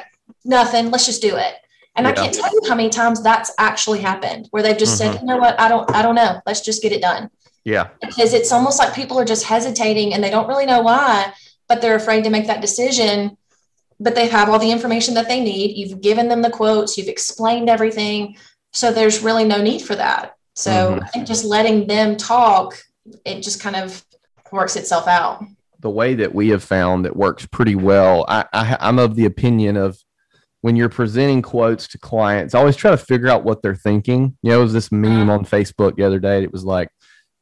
[0.45, 1.55] nothing let's just do it.
[1.95, 5.15] And i can't tell you how many times that's actually happened where they've just said
[5.15, 5.25] mm-hmm.
[5.25, 5.59] you know what?
[5.59, 6.41] I don't i don't know.
[6.45, 7.29] Let's just get it done.
[7.63, 7.89] Yeah.
[7.99, 11.33] because it's almost like people are just hesitating and they don't really know why
[11.67, 13.37] but they're afraid to make that decision
[13.99, 17.07] but they have all the information that they need you've given them the quotes you've
[17.07, 18.35] explained everything
[18.73, 21.03] so there's really no need for that so Mhm.
[21.03, 22.77] i think just letting them talk
[23.25, 24.03] it just kind of
[24.51, 25.43] works itself out
[25.79, 28.25] the way that we have found that works pretty well.
[28.27, 29.95] I, I I'm of the opinion of
[30.61, 34.35] when you're presenting quotes to clients, always try to figure out what they're thinking.
[34.41, 36.41] You know, it was this meme on Facebook the other day.
[36.41, 36.89] It was like,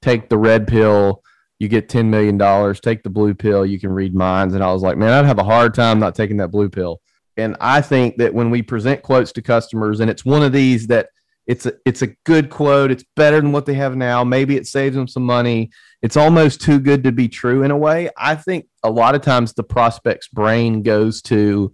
[0.02, 1.24] take the red pill,
[1.60, 2.80] you get ten million dollars.
[2.80, 4.54] Take the blue pill, you can read minds.
[4.54, 7.02] And I was like, man, I'd have a hard time not taking that blue pill.
[7.38, 10.88] And I think that when we present quotes to customers, and it's one of these
[10.88, 11.10] that
[11.48, 14.24] it's a it's a good quote, it's better than what they have now.
[14.24, 15.72] Maybe it saves them some money
[16.06, 18.12] it's almost too good to be true in a way.
[18.16, 21.74] I think a lot of times the prospect's brain goes to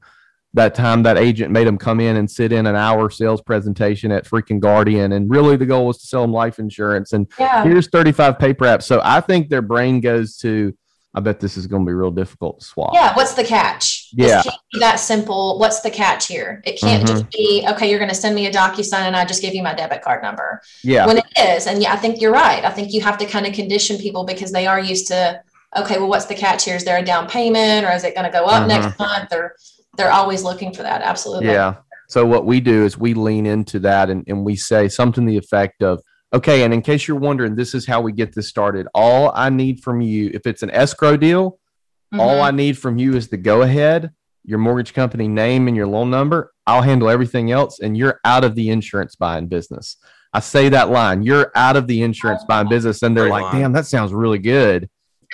[0.53, 4.11] that time that agent made them come in and sit in an hour sales presentation
[4.11, 5.13] at freaking Guardian.
[5.13, 7.13] And really the goal was to sell them life insurance.
[7.13, 8.83] And yeah here's 35 paper apps.
[8.83, 10.75] So I think their brain goes to,
[11.13, 12.91] I bet this is going to be real difficult to swallow.
[12.93, 14.09] Yeah, what's the catch?
[14.13, 14.27] Yeah.
[14.27, 15.59] This can't be that simple.
[15.59, 16.61] What's the catch here?
[16.65, 19.41] It can't just be, okay, you're going to send me a DocuSign and I just
[19.41, 20.61] give you my debit card number.
[20.83, 21.05] Yeah.
[21.05, 21.67] When it is.
[21.67, 22.63] And yeah, I think you're right.
[22.65, 25.41] I think you have to kind of condition people because they are used to
[25.77, 26.75] okay, well, what's the catch here?
[26.75, 28.67] Is there a down payment or is it going to go up Mhm.
[28.67, 29.31] next month?
[29.31, 29.55] Or
[29.97, 31.01] they're always looking for that.
[31.01, 31.47] Absolutely.
[31.49, 31.75] Yeah.
[32.09, 35.31] So what we do is we lean into that and, and we say something to
[35.31, 36.01] the effect of,
[36.33, 38.87] okay, and in case you're wondering, this is how we get this started.
[38.93, 41.59] All I need from you, if it's an escrow deal,
[42.19, 42.43] all Mhm.
[42.43, 44.11] I need from you is the go ahead,
[44.43, 46.51] your mortgage company name and your loan number.
[46.67, 49.95] I'll handle everything else and you're out of the insurance buying business.
[50.33, 53.01] I say that line, you're out of the insurance buying business.
[53.03, 53.61] And they're Great like, line.
[53.61, 54.89] damn, that sounds really good.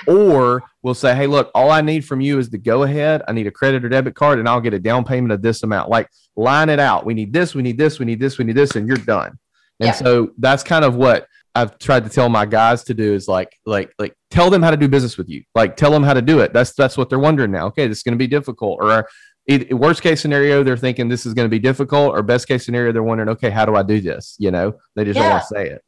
[0.06, 3.24] Or we'll say, hey, look, all I need from you is the go ahead.
[3.28, 5.64] I need a credit or debit card and I'll get a down payment of this
[5.64, 5.89] amount.
[5.89, 7.06] Like line it out.
[7.06, 9.38] We need this, we need this, we need this, we need this, and you're done.
[9.80, 9.91] And Yeah.
[9.93, 13.58] so that's kind of what I've tried to tell my guys to do is like,
[13.66, 15.41] like, like tell them how to do business with you.
[15.56, 16.54] Like tell them how to do it.
[16.54, 17.66] That's that's what they're wondering now.
[17.68, 18.78] Okay, this is going to be difficult.
[18.80, 19.08] Or
[19.48, 22.14] it, worst case scenario, they're thinking this is going to be difficult.
[22.14, 24.36] Or best case scenario, they're wondering, okay, how do I do this?
[24.38, 25.82] You know, they just don't want to say it.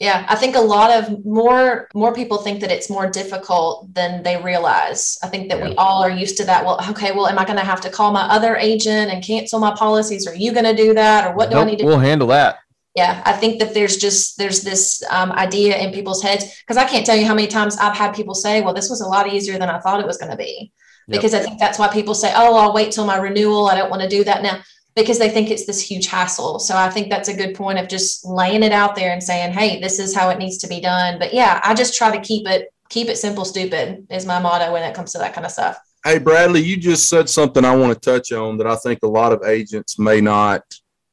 [0.00, 4.24] Yeah, I think a lot of more more people think that it's more difficult than
[4.24, 5.16] they realize.
[5.22, 6.64] I think that we all are used to that.
[6.64, 9.60] Well, okay, well, am I going to have to call my other agent and cancel
[9.60, 10.26] my policies?
[10.26, 11.84] Are you going to do that, or what do I need to?
[11.84, 12.58] We'll handle that.
[12.96, 16.88] Yeah, I think that there's just there's this um, idea in people's heads because I
[16.88, 19.32] can't tell you how many times I've had people say, "Well, this was a lot
[19.32, 20.72] easier than I thought it was going to be,"
[21.08, 21.18] Yep.
[21.20, 23.66] because I think that's why people say, "Oh, I'll wait till my renewal.
[23.66, 24.60] I don't want to do that now."
[24.96, 26.60] Because they think it's this huge hassle.
[26.60, 29.52] So I think that's a good point of just laying it out there and saying,
[29.52, 32.22] "Hey, this is how it needs to be done." But yeah, I just try to
[32.22, 35.44] keep it keep it simple, stupid is my motto when it comes to that kind
[35.44, 35.78] of stuff.
[36.04, 39.08] Hey, Bradley, you just said something I want to touch on that I think a
[39.08, 40.62] lot of agents may not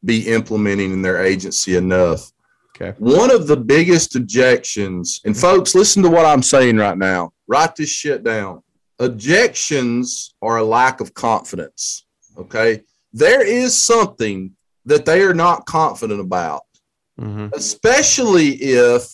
[0.04, 2.32] be implementing in their agency enough.
[2.76, 2.94] Okay.
[3.00, 7.32] One of the biggest objections, and folks, listen to what I'm saying right now.
[7.48, 8.64] Write this shit down.
[9.00, 12.06] Objections are a lack of confidence.
[12.38, 12.82] Okay.
[13.14, 14.56] There is something
[14.86, 16.62] that they are not confident about,
[17.20, 17.54] Mhm.
[17.54, 19.14] especially if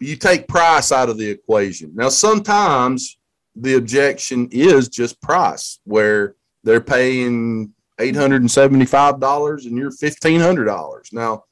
[0.00, 1.90] you take price out of the equation.
[1.94, 3.16] Now, sometimes
[3.54, 6.34] the objection is just price, where
[6.64, 11.12] they're paying $875 and you're $1,500.
[11.12, 11.44] Now,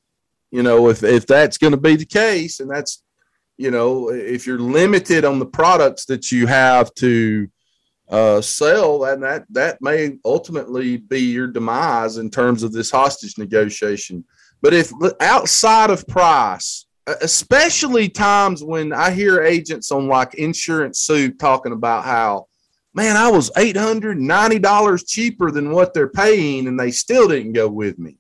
[0.51, 3.03] you know, if, if that's going to be the case, and that's,
[3.57, 7.49] you know, if you're limited on the products that you have to
[8.09, 13.39] uh, sell, and that, that may ultimately be your demise in terms of this hostage
[13.39, 14.25] negotiation.
[14.61, 21.39] But if outside of price, especially times when I hear agents on like Insurance Soup
[21.39, 22.47] talking about how,
[22.95, 27.99] man, I was $890 cheaper than what they're paying and they still didn't go with
[27.99, 28.17] me.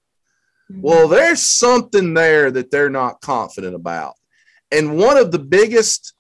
[0.70, 4.14] Well, there's something there that they're not confident about.
[4.72, 6.14] And one of the biggest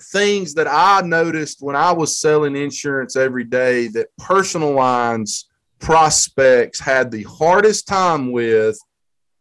[0.00, 6.80] things that I noticed when I was selling insurance every day that personal lines prospects
[6.80, 8.78] had the hardest time with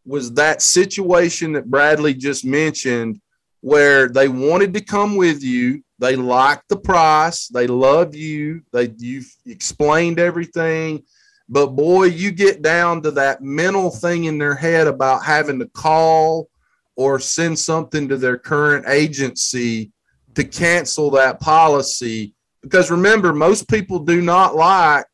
[0.05, 3.20] was that situation that Bradley just mentioned
[3.62, 8.93] where they wanted to come with you they liked the price they love you they
[8.97, 11.03] you've explained everything.
[11.49, 15.68] But boy you get down to that mental thing in their head about having to
[15.68, 16.49] call
[16.95, 19.91] or send something to their current agency
[20.38, 22.33] to cancel that policy.
[22.61, 25.07] Because remember most people do not like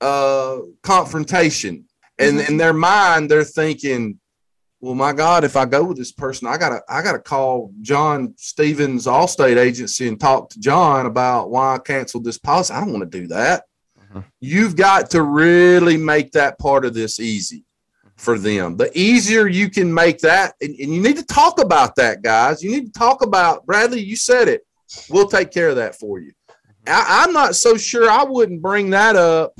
[0.00, 1.84] uh, confrontation.
[2.18, 2.48] And Mhm.
[2.50, 4.18] in their mind they're thinking
[4.80, 8.32] well my god if i go with this person i gotta i gotta call john
[8.38, 12.72] stevens allstate agency and talk to john about why i canceled this policy.
[12.72, 13.64] I don't want to do that.
[14.12, 14.24] Mhm.
[14.40, 17.64] you've got to really make that part of this easy
[18.20, 21.96] for them the easier you can make that and, and you need to talk about
[21.96, 24.62] that guys you need to talk about bradley you said it
[25.08, 26.32] we'll take care of that for you
[26.86, 29.54] I, i'm not so sure i wouldn't bring that up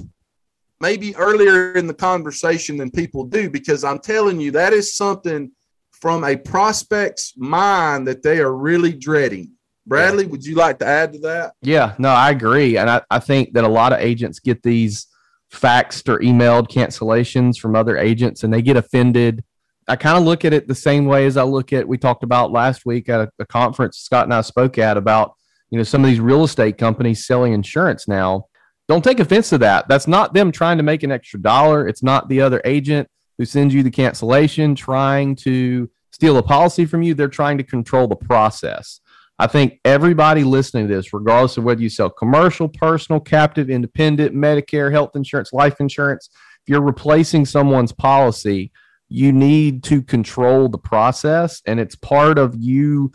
[0.81, 5.53] maybe earlier in the conversation than people do because I'm telling you that is something
[5.93, 9.53] from a prospect's mind that they are really dreading.
[9.87, 11.53] Bradley, would you like to add to that?
[11.63, 12.79] Yeah, no, I agree.
[12.79, 15.07] And I, I think that a lot of agents get these
[15.53, 19.45] faxed or emailed cancellations from other agents and they get offended.
[19.89, 22.23] I kind of look at it the same way as I look at we talked
[22.23, 25.35] about last week at a, a conference Scott and I spoke at about,
[25.71, 28.47] you know, some of these real estate companies selling insurance now.
[28.89, 29.89] Don't take offense to that.
[29.89, 31.87] That's not them trying to make an extra dollar.
[31.87, 36.85] It's not the other agent who sends you the cancellation trying to steal a policy
[36.85, 37.15] from you.
[37.15, 39.01] They're trying to control the process.
[39.41, 44.34] I think everybody listening to this, regardless of whether you sell commercial, personal, captive, independent,
[44.34, 48.70] Medicare, health insurance, life insurance, if you're replacing someone's policy,
[49.09, 51.62] you need to control the process.
[51.66, 53.12] And it's part of you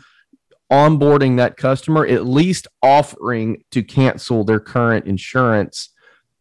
[0.68, 5.90] onboarding that customer, at least offering to cancel their current insurance,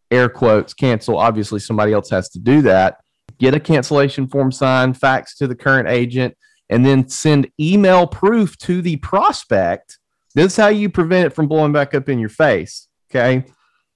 [0.09, 1.19] air quotes, cancel.
[1.19, 2.97] Obviously, somebody else has to do that.
[3.38, 6.36] Get a cancellation form signed, fax to the current agent,
[6.70, 9.99] and then send email proof to the prospect
[10.34, 12.88] This is how you prevent it from blowing back up in your face.
[13.09, 13.45] Okay.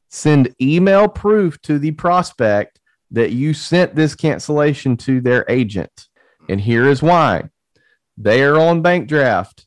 [0.09, 2.79] Send email proof to the prospect
[3.11, 6.07] that you sent this cancellation to their agent.
[6.47, 7.49] And here is why
[8.17, 9.65] they are on bank draft.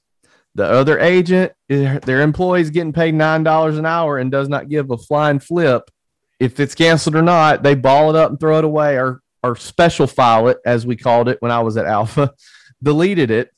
[0.54, 4.90] The other agent, their employee is getting paid $9 an hour and does not give
[4.90, 5.90] a flying flip.
[6.38, 9.56] If it's canceled or not, they ball it up and throw it away or, or
[9.56, 12.34] special file it, as we called it when I was at Alfa,
[12.82, 13.50] deleted it.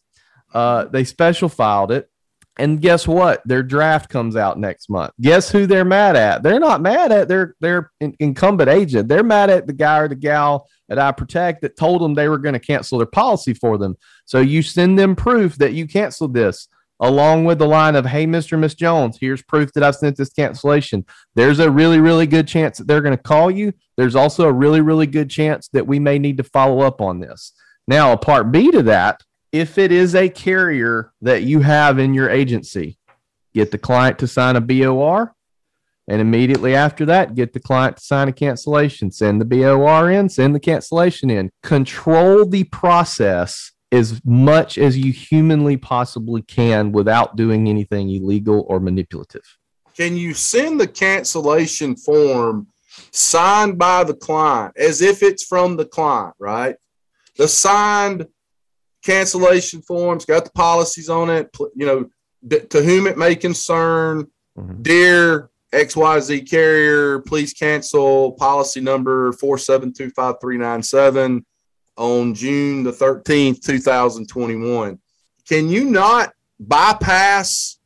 [0.53, 2.09] Uh, they special filed it
[2.57, 3.43] and guess what?
[3.45, 5.13] Their draft comes out next month.
[5.21, 6.43] Guess who they're mad at?
[6.43, 9.09] They're not mad at their their incumbent agent.
[9.09, 12.39] They're mad at the guy or the gal at iProtect that told them they were
[12.39, 13.97] going to cancel their policy for them.
[14.25, 16.69] So you send them proof that you canceled this,
[17.01, 20.33] along with the line of, "Hey, Mister Miss Jones, here's proof that I've sent this
[20.33, 21.05] cancellation."
[21.35, 23.73] There's a really really good chance that they're going to call you.
[23.97, 27.19] There's also a really really good chance that we may need to follow up on
[27.19, 27.53] this.
[27.87, 29.23] Now, a part B to that
[29.55, 32.99] if it is a carrier that you have in your agency,
[33.53, 35.33] get the client to sign a BOR.
[36.09, 39.13] And immediately after that, get the client to sign a cancellation.
[39.13, 41.53] Send the BOR in, send the cancellation in.
[41.63, 48.81] Control the process as much as you humanly possibly can without doing anything illegal or
[48.81, 49.57] manipulative.
[49.97, 52.67] Can you send the cancellation form
[53.13, 56.75] signed by the client as if it's from the client, right?
[57.37, 58.27] The signed
[59.03, 61.51] cancellation forms, got the policies on it.
[61.75, 62.09] You know,
[62.71, 64.27] to whom it may concern,
[64.59, 64.83] mm-hmm.
[64.83, 71.45] dear XYZ carrier, please cancel policy number 4725397
[71.97, 74.99] on June the 13th, 2021.
[75.49, 77.79] Can you not bypass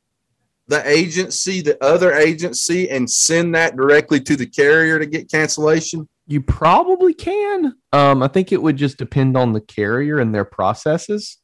[0.66, 6.08] the agency, the other agency, and send that directly to the carrier to get cancellation?
[6.28, 7.74] You probably can.
[7.92, 11.38] Um, I think it would just depend on the carrier and their processes.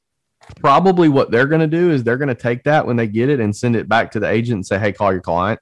[0.57, 3.31] Probably what they're going to do is they're going to take that when they get
[3.31, 5.59] it and send it back to the agent and say, "Hey, call your client."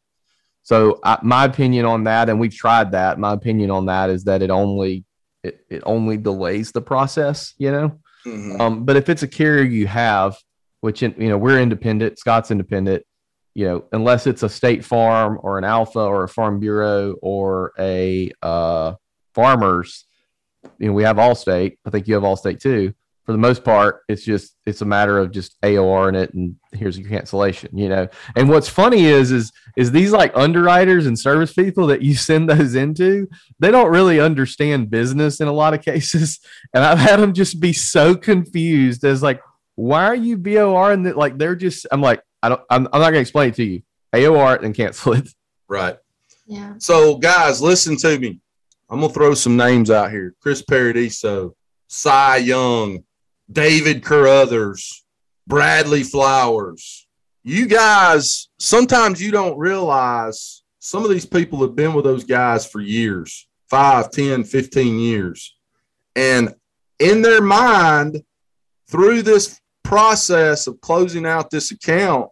[0.64, 3.16] So I, my opinion on that, and we've tried that.
[3.20, 5.04] My opinion on that is that it only
[5.44, 7.54] it, it only delays the process.
[7.58, 8.60] You know, mm-hmm.
[8.60, 10.36] um, but if it's a carrier you have,
[10.80, 13.04] which you know we're independent, Scott's independent,
[13.54, 17.72] you know, unless it's a state farm or an Alfa or a farm bureau or
[17.78, 18.94] a uh,
[19.34, 20.04] farmers,
[20.78, 21.78] you know, we have Allstate.
[21.84, 22.94] I think you have Allstate too.
[23.24, 26.56] For the most part, it's just it's a matter of just AOR in it, and
[26.72, 27.70] here's your cancellation.
[27.72, 32.02] You know, and what's funny is is is these like underwriters and service people that
[32.02, 33.28] you send those into,
[33.60, 36.40] they don't really understand business in a lot of cases,
[36.74, 39.40] and I've had them just be so confused as like,
[39.76, 43.00] why are you BOR and that like they're just I'm like I don't I'm, I'm
[43.00, 43.82] not gonna explain it to you.
[44.12, 45.28] AOR it and cancel it.
[45.68, 45.96] Right.
[46.46, 46.74] Yeah.
[46.78, 48.40] So guys, listen to me.
[48.92, 51.56] I'm gonna throw some names out here: Chris Paradiso,
[51.88, 53.04] Cy Young,
[53.50, 55.06] David Carruthers,
[55.46, 57.08] Bradley Flowers.
[57.42, 62.66] You guys, sometimes you don't realize some of these people have been with those guys
[62.66, 65.56] for years 5, 10, 15 years.
[66.14, 66.54] And
[66.98, 68.22] in their mind,
[68.90, 72.28] through this process of closing out this account,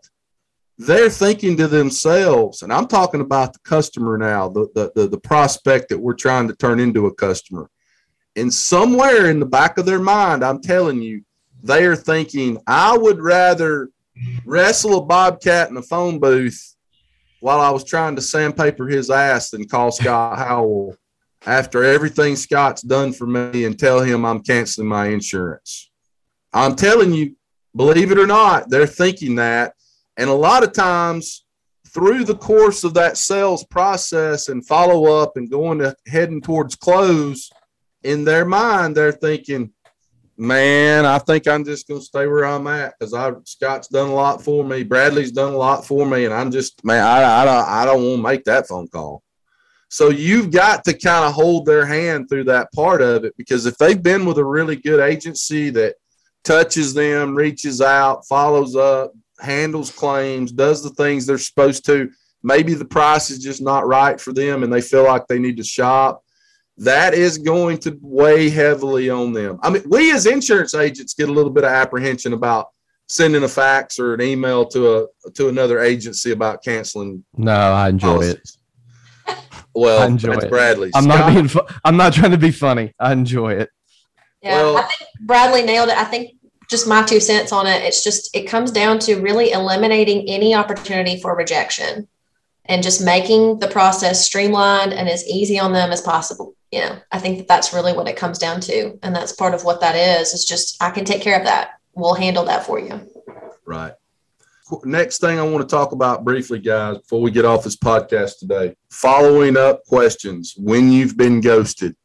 [0.87, 5.21] they're thinking to themselves, and I'm talking about the customer now, the, the, the, the,
[5.21, 7.69] prospect that we're trying to turn into a customer.
[8.35, 11.23] And somewhere in the back of their mind, I'm telling you,
[11.63, 13.91] they are thinking, I would rather
[14.47, 16.77] wrestle a bobcat in a phone booth
[17.41, 20.97] while I was trying to sandpaper his ass than call Scott Howell
[21.45, 25.91] after everything Scott's done for me and tell him I'm canceling my insurance.
[26.55, 27.37] I'm telling you,
[27.77, 29.75] believe it or not, they're thinking that
[30.21, 31.47] and a lot of times,
[31.89, 36.77] through the course of that sales process and follow up and going to heading towards
[36.77, 37.51] close,
[38.03, 39.73] in their mind, they're thinking,
[40.37, 44.11] man, I think I'm just going to stay where I'm at because I Scott's done
[44.11, 47.43] a lot for me, Bradley's done a lot for me, and I'm just man, I
[47.43, 49.23] I don't I don't want to make that phone call.
[49.89, 53.65] So you've got to kind of hold their hand through that part of it because
[53.65, 55.95] if they've been with a really good agency that
[56.45, 62.11] touches them, reaches out, follows up, handles claims, does the things they're supposed to.
[62.43, 65.57] Maybe the price is just not right for them and they feel like they need
[65.59, 66.25] to shop.
[66.79, 69.59] That is going to weigh heavily on them.
[69.63, 72.69] I mean, we as insurance agents get a little bit of apprehension about
[73.07, 77.25] sending a fax or an email to a to another agency about canceling.
[77.37, 78.59] No, I enjoy policies.
[79.27, 79.37] it.
[79.75, 80.49] Well, I enjoy it.
[80.49, 80.91] Bradley.
[80.95, 81.49] I'm Scott, not being.
[81.49, 82.95] Fu- I'm not trying to be funny.
[82.99, 83.71] I enjoy it.
[84.43, 85.99] Yeah, well, I think Bradley nailed it.
[85.99, 86.31] I think
[86.71, 87.83] just my two cents on it.
[87.83, 92.09] It's just, it comes down to really eliminating any opportunity for rejection
[92.67, 96.55] and just making the process streamlined and as easy on them as possible.
[96.71, 98.97] You know, I think that that's really what it comes down to.
[99.03, 101.81] And that's part of what that is, is just, I can take care of that.
[101.95, 103.01] We'll handle that for you.
[103.67, 103.93] Right.
[104.85, 108.39] next thing I want to talk about briefly, guys, before we get off this podcast
[108.39, 108.77] today.
[108.91, 111.97] Following up questions when you've been ghosted.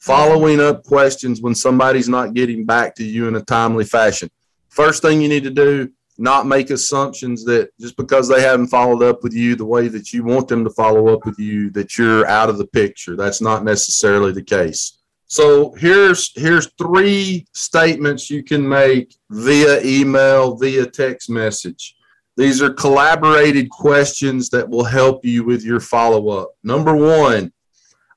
[0.00, 4.30] Following up questions when somebody's not getting back to you in a timely fashion.
[4.70, 9.02] First thing you need to do, not make assumptions that just because they haven't followed
[9.02, 11.98] up with you the way that you want them to follow up with you, that
[11.98, 13.14] you're out of the picture.
[13.14, 14.98] That's not necessarily the case.
[15.26, 21.94] So here's here's three statements you can make via email, via text message.
[22.36, 26.52] These are calibrated questions that will help you with your follow up.
[26.64, 27.52] Number 1,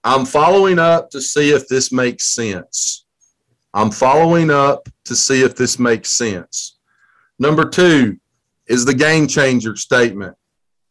[0.03, 3.05] I'm following up to see if this makes sense.
[3.73, 6.77] I'm following up to see if this makes sense.
[7.39, 8.17] Number 2
[8.67, 10.35] is the game changer statement.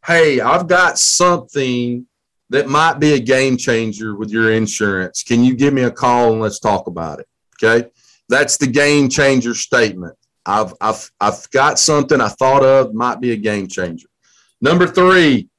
[0.05, 2.05] Hey, I've got something
[2.49, 5.23] that might be a game changer with your insurance.
[5.23, 7.27] Can you give me a call and let's talk about it?
[7.55, 7.89] Okay.
[8.29, 10.17] That's the game changer statement.
[10.45, 14.07] I've, I've, I've got something I thought of might be a game changer.
[14.59, 15.49] Number three,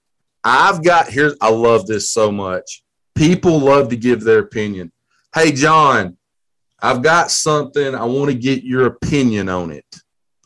[0.43, 1.35] I've got here.
[1.41, 2.84] I love this so much.
[3.15, 4.93] People love to give their opinion.
[5.35, 6.17] Hey, John,
[6.81, 7.95] I've got something.
[7.95, 9.87] I want to get your opinion on it.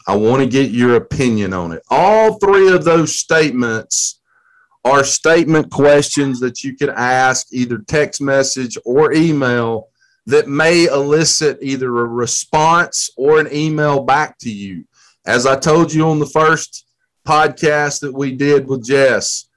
[0.06, 1.82] I want to get your opinion on it.
[1.90, 4.20] All three of those statements
[4.84, 9.88] are statement questions that you can ask either text message or email
[10.26, 14.84] that may elicit either a response or an email back to you.
[15.26, 16.86] As I told you on the first
[17.26, 19.48] podcast that we did with Jess,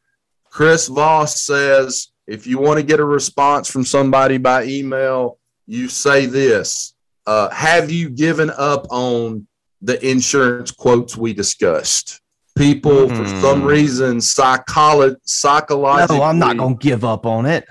[0.50, 5.90] Chris Voss says if you want to get a response from somebody by email, you
[5.90, 6.94] say this
[7.28, 9.48] uh, Have you given up on
[9.82, 12.22] the insurance quotes we discussed?
[12.58, 13.68] people for some hmm.
[13.68, 17.66] reason psycholo- psychologically no i'm not gonna give up on it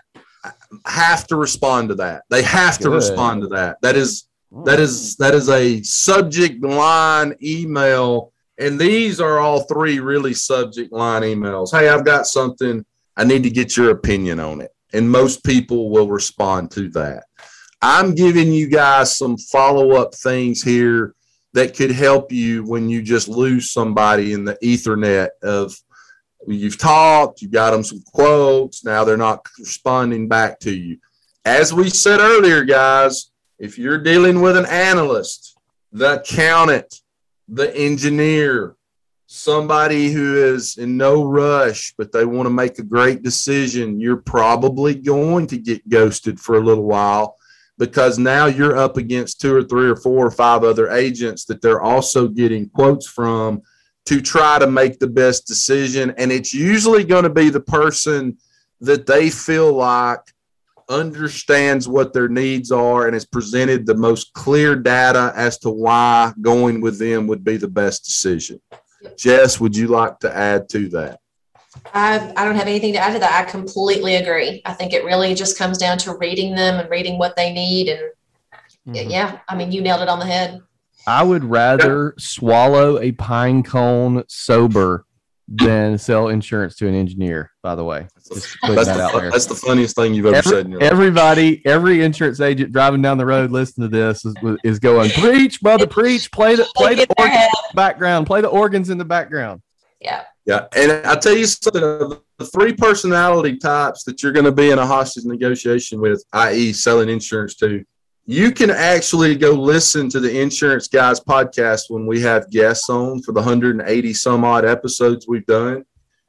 [0.87, 2.85] have to respond to that they have Good.
[2.85, 4.27] to respond to that that is
[4.65, 10.91] that is that is a subject line email and these are all three really subject
[10.95, 12.83] line emails hey i've got something
[13.21, 17.25] i need to get your opinion on it and most people will respond to that
[17.83, 21.15] i'm giving you guys some follow-up things here
[21.53, 25.75] that could help you when you just lose somebody in the ethernet of
[26.47, 30.99] you've talked, you got them some quotes, now they're not responding back to you.
[31.45, 35.59] As we said earlier, guys, if you're dealing with an analyst,
[35.93, 37.03] the accountant,
[37.49, 38.77] the engineer,
[39.33, 44.17] somebody who is in no rush, but they want to make a great decision, you're
[44.17, 47.37] probably going to get ghosted for a little while
[47.79, 51.63] because now you're up against two or three or four or five other agents that
[51.63, 53.63] they're also getting quotes from
[54.05, 56.13] to try to make the best decision.
[56.19, 58.37] And it's usually going to be the person
[58.81, 60.23] that they feel like
[60.89, 66.33] understands what their needs are and has presented the most clear data as to why
[66.41, 68.61] going with them would be the best decision.
[69.17, 71.21] Jess, would you like to add to that?
[71.95, 73.47] I, I don't have anything to add to that.
[73.47, 74.61] I completely agree.
[74.65, 77.89] I think it really just comes down to reading them and reading what they need.
[77.89, 78.01] And
[78.89, 79.11] mm-hmm.
[79.11, 80.61] yeah, I mean, you nailed it on the head.
[81.07, 85.07] I would rather swallow a pine cone sober
[85.51, 88.07] than sell insurance to an engineer, by the way.
[88.33, 90.83] Just that's, that the, that's the funniest thing you've ever Every, said.
[90.83, 95.61] everybody, every insurance agent driving down the road listening to this is, is going, preach,
[95.61, 99.05] brother, preach, play the, play the organs in the background, play the organs in the
[99.05, 99.61] background.
[100.01, 100.23] Yeah.
[100.47, 104.71] Yeah, and I tell you something: the three personality types that you're going to be
[104.71, 107.85] in a hostage negotiation with, i.e., selling insurance to,
[108.27, 113.23] you can actually go listen to the Insurance Guys podcast when we have guests on
[113.23, 115.85] for the 180 some odd episodes we've done,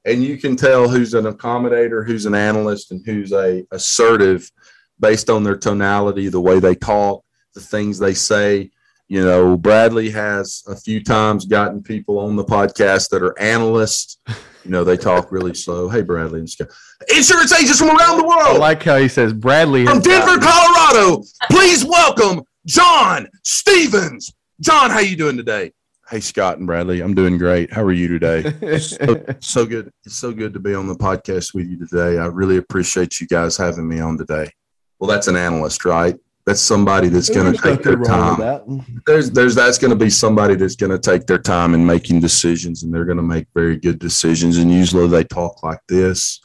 [0.05, 4.51] and you can tell who's an accommodator, who's an analyst, and who's a assertive
[4.99, 7.23] based on their tonality, the way they talk,
[7.53, 8.71] the things they say
[9.11, 14.17] you know, Bradley has a few times gotten people on the podcast that are analysts.
[14.63, 15.89] You know, they talk really slow.
[15.89, 16.69] Hey, Bradley, and Scott.
[17.15, 18.43] insurance agents from around the world.
[18.43, 21.23] I like how he says Bradley from Denver, Colorado.
[21.49, 24.33] Please welcome John Stevens.
[24.59, 25.71] John, how you doing today?
[26.09, 27.73] Hey, Scott and Bradley, I'm doing great.
[27.73, 28.77] How are you today?
[28.79, 29.91] so, so good.
[30.05, 32.19] It's so good to be on the podcast with you today.
[32.19, 34.51] I really appreciate you guys having me on today.
[34.99, 36.15] Well, that's an analyst, right?
[36.45, 38.83] That's somebody that's going to take their time.
[39.05, 42.19] There's there's that's going to be somebody that's going to take their time in making
[42.19, 44.57] decisions, and they're going to make very good decisions.
[44.57, 46.39] And usually they talk like this,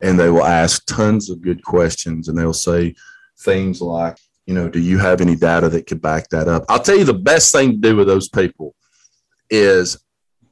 [0.00, 2.94] and they will ask tons of good questions, and they'll say
[3.40, 4.16] things like,
[4.46, 6.64] you know, do you have any data that could back that up?
[6.68, 8.74] I'll tell you the best thing to do with those people
[9.50, 9.98] is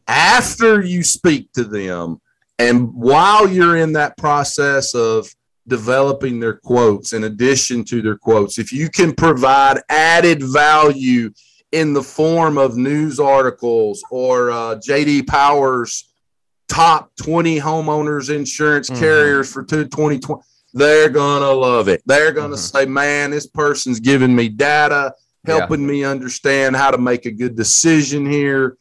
[0.09, 2.20] after you speak to them,
[2.59, 5.32] and while you're in that process of
[5.68, 8.58] developing their quotes in addition to their quotes.
[8.58, 11.30] If you can provide added value
[11.72, 16.12] in the form of news articles or uh, JD Powers
[16.68, 18.98] top 20 homeowners insurance Mhm.
[18.98, 20.20] carriers for 2020,
[20.72, 22.00] they're going to love it.
[22.06, 22.72] They're going to Mhm.
[22.72, 25.12] say, man, this person's giving me data,
[25.46, 25.58] Yeah.
[25.58, 28.76] helping me understand how to make a good decision here.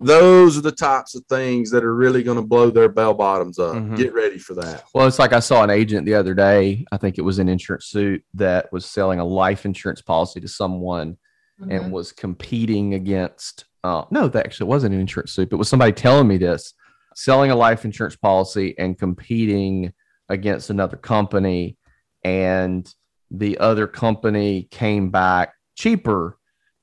[0.00, 3.58] Those are the types of things that are really going to blow their bell bottoms
[3.58, 3.74] up.
[3.74, 3.96] Mhm.
[3.96, 4.84] Get ready for that.
[4.94, 6.84] Well, it's like I saw an agent the other day.
[6.92, 10.48] I think it was an Insurance Soup that was selling a life insurance policy to
[10.48, 11.16] someone
[11.60, 11.72] Mm-hmm.
[11.72, 13.64] and was competing against.
[13.82, 15.52] Uh, no, that actually wasn't an Insurance Soup.
[15.52, 16.72] It was somebody telling me this,
[17.16, 19.92] selling a life insurance policy and competing
[20.28, 21.76] against another company,
[22.22, 22.88] and
[23.32, 26.38] the other company came back cheaper.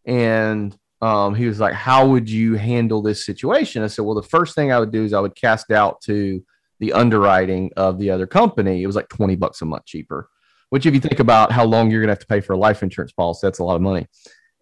[0.06, 4.24] And um, he was like, "How would you handle this situation?" I said, "Well, the
[4.24, 6.44] first thing I would do is I would cast out to
[6.80, 8.84] the underwriting of the other company.
[8.84, 10.30] It was like twenty bucks a month cheaper."
[10.70, 12.58] Which, if you think about how long you're going to have to pay for a
[12.58, 14.08] life insurance policy, that's a lot of money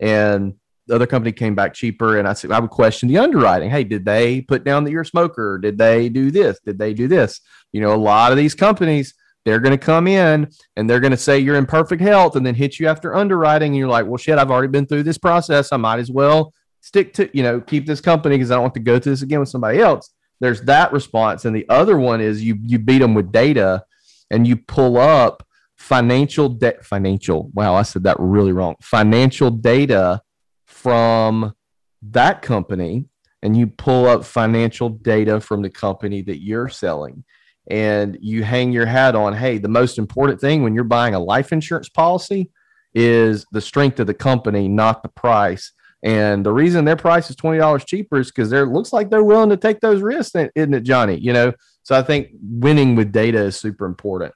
[0.04, 0.54] and
[0.88, 2.20] the other company came back cheaper.
[2.20, 3.70] And I said, I would question the underwriting.
[3.70, 5.58] Hey, did they put down that you're a smoker?
[5.58, 6.60] Did they do this?
[6.66, 7.40] Did they do this?
[7.72, 9.14] You know, a lot of these companies,
[9.46, 12.46] they're going to come in and they're going to say you're in perfect health and
[12.46, 13.72] then hit you after underwriting.
[13.72, 15.72] And you're like, well, shit, I've already been through this process.
[15.72, 18.74] I might as well stick to, you know, keep this company because I don't want
[18.76, 20.14] to go through this again with somebody else.
[20.40, 21.46] There's that response.
[21.46, 23.84] And the other one is you, you beat them with data
[24.32, 25.44] and you pull up
[25.78, 30.22] financial debt financial wow i said that really wrong financial data
[30.66, 31.54] from
[32.02, 33.06] that company
[33.42, 37.24] and you pull up financial data from the company that you're selling
[37.68, 41.20] and you hang your hat on hey the most important thing when you're buying a
[41.20, 42.52] life insurance policy
[42.94, 45.72] is the strength of the company not the price.
[46.04, 49.50] And the reason their price is $20 cheaper is because they're looks like they're willing
[49.50, 51.18] to take those risks isn't it johnny?
[51.18, 51.54] You know?
[51.84, 54.34] So i think winning with data is super important.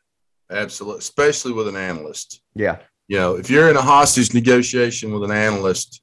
[0.50, 2.42] Absolutely, especially with an analyst.
[2.56, 2.78] yeah.
[3.10, 6.02] You know, if you're in a hostage negotiation with an analyst,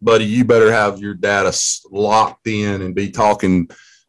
[0.00, 1.52] buddy, you better have your data
[1.90, 3.68] locked in and be talking,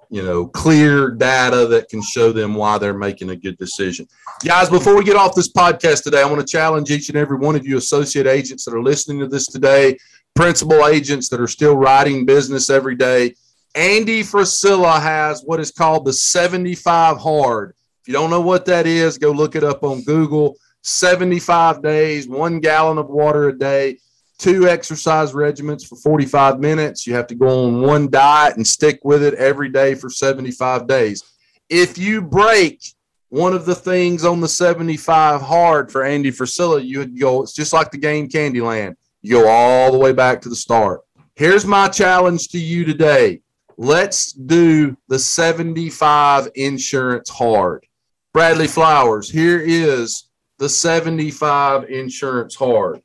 [0.10, 4.08] you know, clear data that can show them why they're making a good decision.
[4.44, 7.38] Guys, before we get off this podcast today, I want to challenge each and every
[7.38, 9.98] one of you associate agents that are listening to this today,
[10.36, 13.36] principal agents that are still writing business every day.
[13.76, 17.76] Andy Frisella has what is called the 75 hard.
[18.02, 20.56] If you don't know what that is, go look it up on Google.
[20.84, 23.98] 75 days, one gallon of water a day,
[24.38, 27.08] two exercise regimens for 45 minutes.
[27.08, 30.88] You have to go on one diet and stick with it every day for 75
[30.88, 31.24] days.
[31.70, 32.82] If you break
[33.30, 37.54] one of the things on the 75 hard for Andy Frisella, you would go, it's
[37.54, 38.96] just like the game Candyland.
[39.22, 41.02] You go all the way back to the start.
[41.36, 43.42] Here's my challenge to you today.
[43.78, 47.86] Let's do the 75 insurance hard.
[48.34, 50.30] Bradley Flowers, here is
[50.60, 53.02] the 75 insurance hard.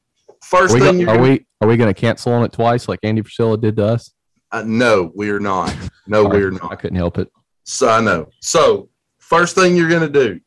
[0.51, 2.43] First Are we, thing go- you're are gonna, we are we going to cancel on
[2.45, 4.13] it twice like Andy Priscilla did to us?
[4.53, 5.73] uh, no, we're not.
[6.09, 6.73] No, we're not.
[6.73, 7.29] I couldn't help it.
[7.63, 8.29] So I know.
[8.41, 8.89] So
[9.19, 10.41] first thing you're going to do,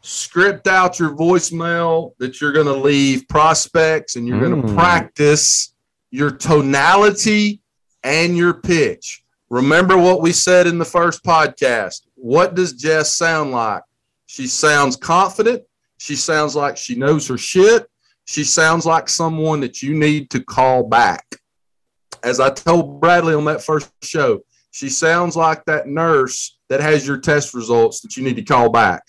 [0.00, 4.74] script out your voicemail that you're going to leave prospects and you're going to Mm.
[4.74, 5.74] practice
[6.10, 7.60] your tonality
[8.02, 9.24] and your pitch.
[9.50, 12.06] Remember what we said in the first podcast.
[12.14, 13.82] What does Jess sound like?
[14.26, 15.62] She sounds confident.
[15.98, 17.86] She sounds like she knows her shit.
[18.24, 21.36] She sounds like someone that you need to call back.
[22.22, 27.06] As I told Bradley on that first show, she sounds like that nurse that has
[27.06, 29.02] your test results that you need to call back.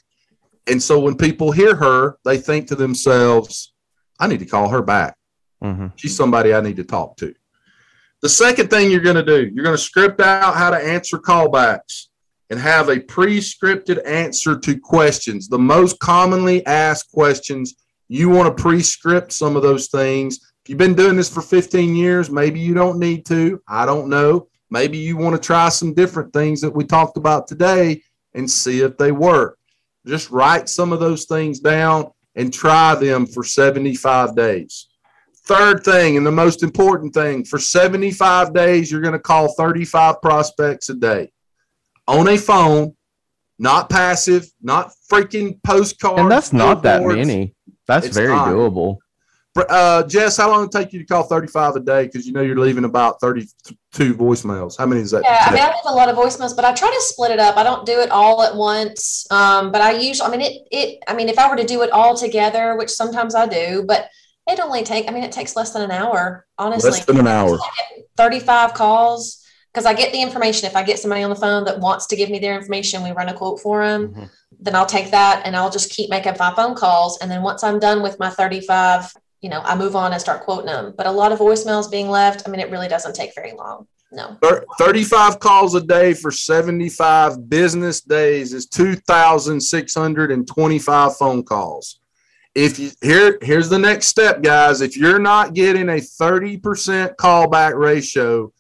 [0.68, 3.74] And so when people hear her, they think to themselves,
[4.20, 5.16] I need to call her back.
[5.64, 5.88] Mm-hmm.
[5.96, 7.34] She's somebody I need to talk to.
[8.22, 11.18] The second thing you're going to do, you're going to script out how to answer
[11.18, 12.08] callbacks
[12.50, 15.48] and have a pre scripted answer to questions.
[15.48, 17.76] The most commonly asked questions,
[18.08, 20.40] you want to pre script some of those things.
[20.64, 23.62] If you've been doing this for 15 years, maybe you don't need to.
[23.68, 24.48] I don't know.
[24.70, 28.02] Maybe you want to try some different things that we talked about today
[28.34, 29.58] and see if they work.
[30.06, 34.88] Just write some of those things down and try them for 75 days.
[35.46, 40.22] Third thing, and the most important thing, for 75 days, you're going to call 35
[40.22, 41.32] prospects a day
[42.08, 42.96] on a phone,
[43.60, 46.22] not passive, not freaking postcards.
[46.22, 47.54] And that's not that many.
[47.88, 48.48] That's It's very not.
[48.50, 48.98] doable.
[49.70, 52.04] Uh, Jess, how long did it take you to call 35 a day?
[52.06, 54.78] Because you know you're leaving about 32 voicemails.
[54.78, 55.24] How many is that?
[55.24, 55.54] Yeah, I take?
[55.54, 57.56] mean, I leave a lot of voicemails, but I try to split it up.
[57.56, 59.26] I don't do it all at once.
[59.32, 61.84] Um, but I usually, I mean, it, it, I mean, if I were to do
[61.84, 64.10] it all together, which sometimes I do, but
[64.46, 66.92] it only take, I mean, it takes less than an hour, honestly.
[66.92, 67.58] Less than an hour.
[68.18, 69.42] 35 calls
[69.74, 70.68] because I get the information.
[70.70, 73.12] If I get somebody on the phone that wants to give me their information, we
[73.12, 74.30] run a quote for them, Mhm.
[74.66, 77.20] Then I'll take that and I'll just keep making five phone calls.
[77.20, 80.42] And then once I'm done with my 35, you know, I move on and start
[80.42, 80.94] quoting them.
[80.98, 83.88] But a lot of voicemails being left, I mean, it really doesn't take very long.
[84.12, 84.38] No.
[84.80, 92.00] 35 calls a day for 75 business days is 2,625 phone calls.
[92.56, 94.80] If you here, here's the next step, guys.
[94.80, 98.54] If you're not getting a 30% callback ratio,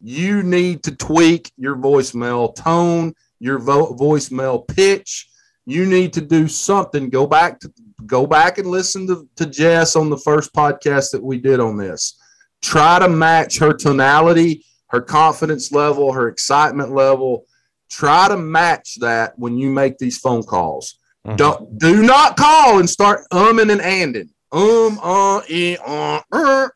[0.00, 5.28] you need to tweak your voicemail tone, your vo- voicemail pitch.
[5.64, 7.08] You need to do something.
[7.08, 7.72] Go back to
[8.06, 11.76] go back and listen to, to Jess on the first podcast that we did on
[11.76, 12.18] this.
[12.60, 17.46] Try to match her tonality, her confidence level, her excitement level.
[17.90, 20.98] Try to match that when you make these phone calls.
[21.26, 21.36] Mhm.
[21.36, 24.30] Don't do not call and start umming and anding.
[24.50, 26.68] Um, uh, eh, uh, uh.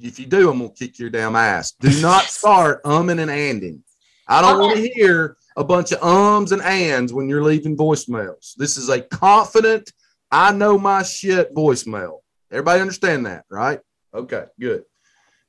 [0.00, 1.72] If you do, I'm gonna kick your damn ass.
[1.72, 3.80] Do not start umming and anding.
[4.26, 8.54] I don't want to hear a bunch of ums and ands when you're leaving voicemails.
[8.56, 9.92] This is a confident,
[10.30, 12.18] I know my shit voicemail.
[12.50, 13.80] Everybody understand that, right?
[14.14, 14.84] Okay, good.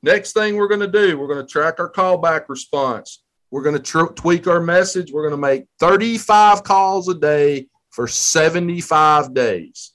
[0.02, 3.22] Next thing we're going to do, we're going to track our callback response.
[3.50, 5.12] We're going to tr- tweak our message.
[5.12, 9.92] We're going to make 35 calls a day for 75 days.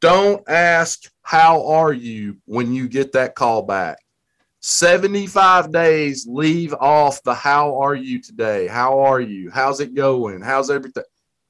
[0.00, 3.98] Don't ask, How are you when you get that call back?
[4.68, 8.66] 75 days, leave off the how are you today?
[8.66, 9.48] How are you?
[9.48, 10.42] How's it going?
[10.42, 11.04] How's everything?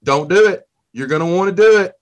[0.05, 0.69] Don't do it.
[0.93, 1.95] You're going to want to do it.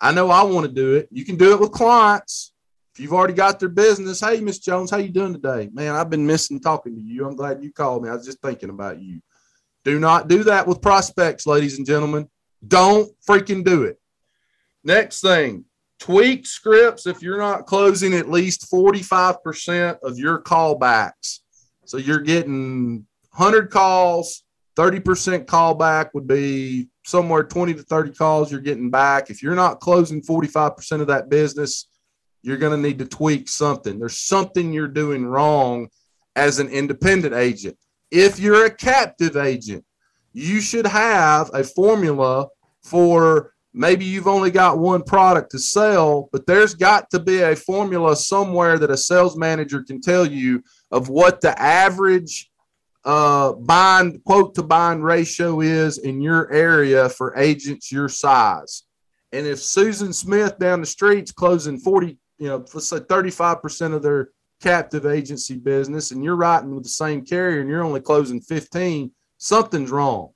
[0.00, 1.08] I know I want to do it.
[1.10, 2.52] You can do it with clients.
[2.94, 5.68] If you've already got their business, hey, Miss Jones, how you doing today?
[5.72, 7.26] Man, I've been missing talking to you.
[7.26, 8.08] I'm glad you called me.
[8.08, 9.20] I was just thinking about you.
[9.82, 12.28] Do not do that with prospects, ladies and gentlemen.
[12.64, 13.98] Don't freaking do it.
[14.84, 15.64] Next thing,
[15.98, 21.40] tweak scripts if you're not closing at least 45% of your callbacks.
[21.86, 24.44] So you're getting 100 calls,
[24.76, 29.30] 30% callback would be somewhere 20 to 30 calls you're getting back.
[29.30, 31.88] If you're not closing 45% of that business,
[32.42, 33.98] you're going to need to tweak something.
[33.98, 35.88] There's something you're doing wrong
[36.36, 37.78] as an independent agent.
[38.10, 39.84] If you're a captive agent,
[40.32, 42.48] you should have a formula
[42.82, 47.56] for maybe you've only got one product to sell, but there's got to be a
[47.56, 50.62] formula somewhere that a sales manager can tell you
[50.92, 52.50] of what the average
[53.04, 58.84] uh, bind quote to bind ratio is in your area for agents your size.
[59.32, 64.02] And if Susan Smith down the street's closing 40, you know, let's say 35% of
[64.02, 64.30] their
[64.62, 69.10] captive agency business, and you're writing with the same carrier and you're only closing 15,
[69.38, 70.33] something's wrong.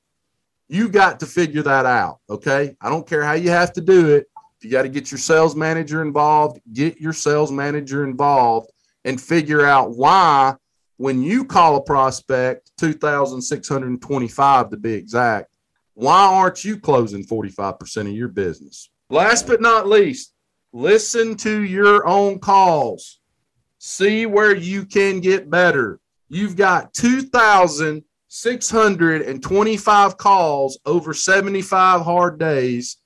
[0.68, 2.18] You got to figure that out.
[2.28, 2.76] Okay.
[2.80, 4.26] I don't care how you have to do it.
[4.58, 8.70] If you got to get your sales manager involved, get your sales manager involved
[9.04, 10.54] and figure out why
[10.98, 15.50] when you call a prospect 2625 to be exact
[15.94, 20.34] why aren't you closing 45% of your business last but not least
[20.72, 23.20] listen to your own calls
[23.78, 26.92] see where you can get better you've got
[28.30, 32.98] 2625 calls over 75 hard days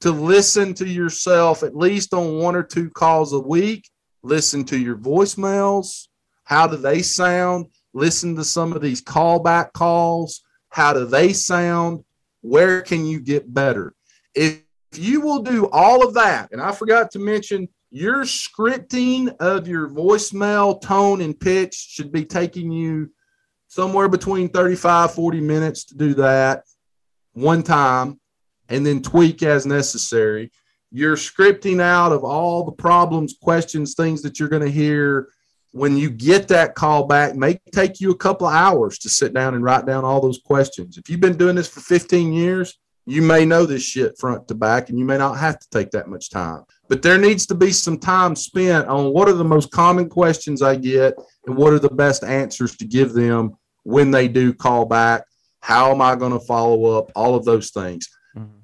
[0.00, 3.88] to listen to yourself at least on one or two calls a week
[4.22, 6.08] listen to your voicemails
[6.50, 7.66] how do they sound?
[7.94, 10.42] Listen to some of these callback calls.
[10.70, 12.02] How do they sound?
[12.40, 13.94] Where can you get better?
[14.34, 14.62] If
[14.96, 19.90] you will do all of that, and I forgot to mention, your scripting of your
[19.90, 23.12] voicemail tone and pitch should be taking you
[23.70, 26.64] somewhere between 35, 40 minutes to do that
[27.34, 28.18] one time
[28.68, 30.50] and then tweak as necessary.
[30.90, 35.28] You're scripting out of all the problems, questions, things that you're going to hear
[35.72, 39.32] when you get that call back, may take you a couple of hours to sit
[39.32, 40.98] down and write down all those questions.
[40.98, 44.54] If you've been doing this for 15 years, you may know this shit front to
[44.54, 46.64] back and you may not have to take that much time.
[46.88, 50.60] But there needs to be some time spent on what are the most common questions
[50.60, 51.14] I get
[51.46, 55.24] and what are the best answers to give them when they do call back.
[55.60, 57.10] How am I going to follow up?
[57.14, 58.08] All of those things.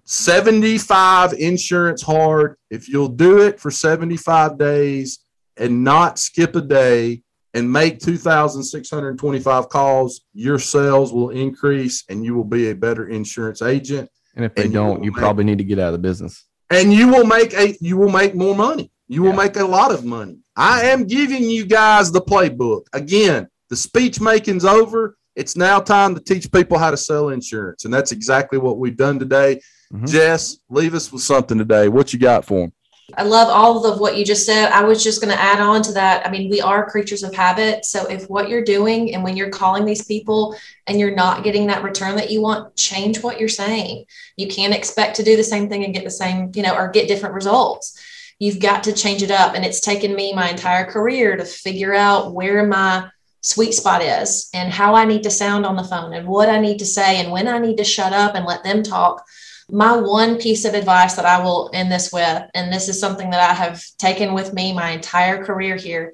[0.04, 2.56] 75 insurance hard.
[2.70, 5.18] If you'll do it for 75 days,
[5.58, 7.22] and not skip a day
[7.54, 13.62] and make 2,625 calls, your sales will increase and you will be a better insurance
[13.62, 14.10] agent.
[14.34, 15.92] And if they And you don't, will you make- probably need to get out of
[15.94, 16.44] the business.
[16.68, 18.90] And you will make a you will make more money.
[19.08, 19.36] You will Yeah.
[19.36, 20.40] make a lot of money.
[20.56, 22.82] I am giving you guys the playbook.
[22.92, 25.16] Again, the speech making's over.
[25.34, 27.84] It's now time to teach people how to sell insurance.
[27.84, 29.60] And that's exactly what we've done today.
[29.92, 30.08] Mhm.
[30.08, 31.88] Jess, leave us with something today.
[31.88, 32.72] What you got for them?
[33.16, 34.72] I love all of what you just said.
[34.72, 36.26] I was just going to add on to that.
[36.26, 37.84] I mean, we are creatures of habit.
[37.84, 40.56] So if what you're doing and when you're calling these people
[40.88, 44.06] and you're not getting that return that you want, change what you're saying.
[44.36, 46.88] You can't expect to do the same thing and get the same, you know, or
[46.88, 47.96] get different results.
[48.40, 49.54] You've got to change it up.
[49.54, 53.08] And it's taken me my entire career to figure out where my
[53.40, 56.58] sweet spot is and how I need to sound on the phone and what I
[56.58, 59.24] need to say and when I need to shut up and let them talk.
[59.70, 63.30] My one piece of advice that I will end this with, and this is something
[63.30, 66.12] that I have taken with me my entire career here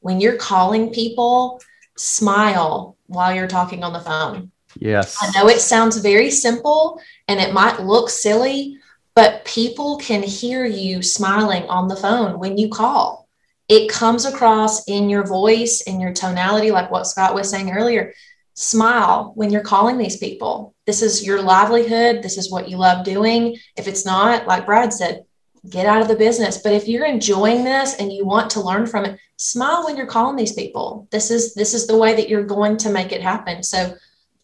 [0.00, 1.60] when you're calling people,
[1.96, 4.50] smile while you're talking on the phone.
[4.78, 5.16] Yes.
[5.20, 8.78] I know it sounds very simple and it might look silly,
[9.14, 13.23] but people can hear you smiling on the phone when you call.
[13.68, 18.12] It comes across in your voice, in your tonality, like what Scott was saying earlier.
[18.54, 20.74] Smile when you're calling these people.
[20.86, 22.22] This is your livelihood.
[22.22, 23.56] This is what you love doing.
[23.76, 25.24] If it's not, like Brad said,
[25.68, 26.58] get out of the business.
[26.58, 30.06] But if you're enjoying this and you want to learn from it, smile when you're
[30.06, 31.08] calling these people.
[31.10, 33.62] This is this is the way that you're going to make it happen.
[33.62, 33.94] So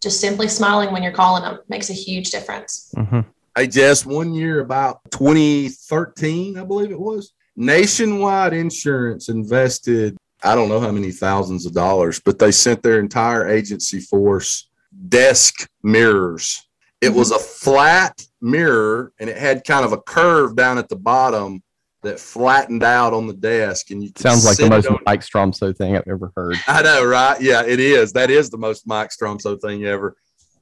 [0.01, 2.93] just simply smiling when you're calling them makes a huge difference.
[2.97, 3.21] Mm-hmm.
[3.57, 10.69] Hey, Jess, one year about 2013, I believe it was, Nationwide Insurance invested, I don't
[10.69, 14.69] know how many thousands of dollars, but they sent their entire agency force
[15.09, 16.67] desk mirrors.
[17.01, 17.19] It mm-hmm.
[17.19, 21.63] was a flat mirror and it had kind of a curve down at the bottom
[22.03, 23.91] that flattened out on the desk.
[23.91, 26.57] And you Sounds like the most Mike Stromso thing I've ever heard.
[26.67, 27.41] I know, right?
[27.41, 28.13] Yeah, it is.
[28.13, 30.17] That is the most Mike Stromso thing ever.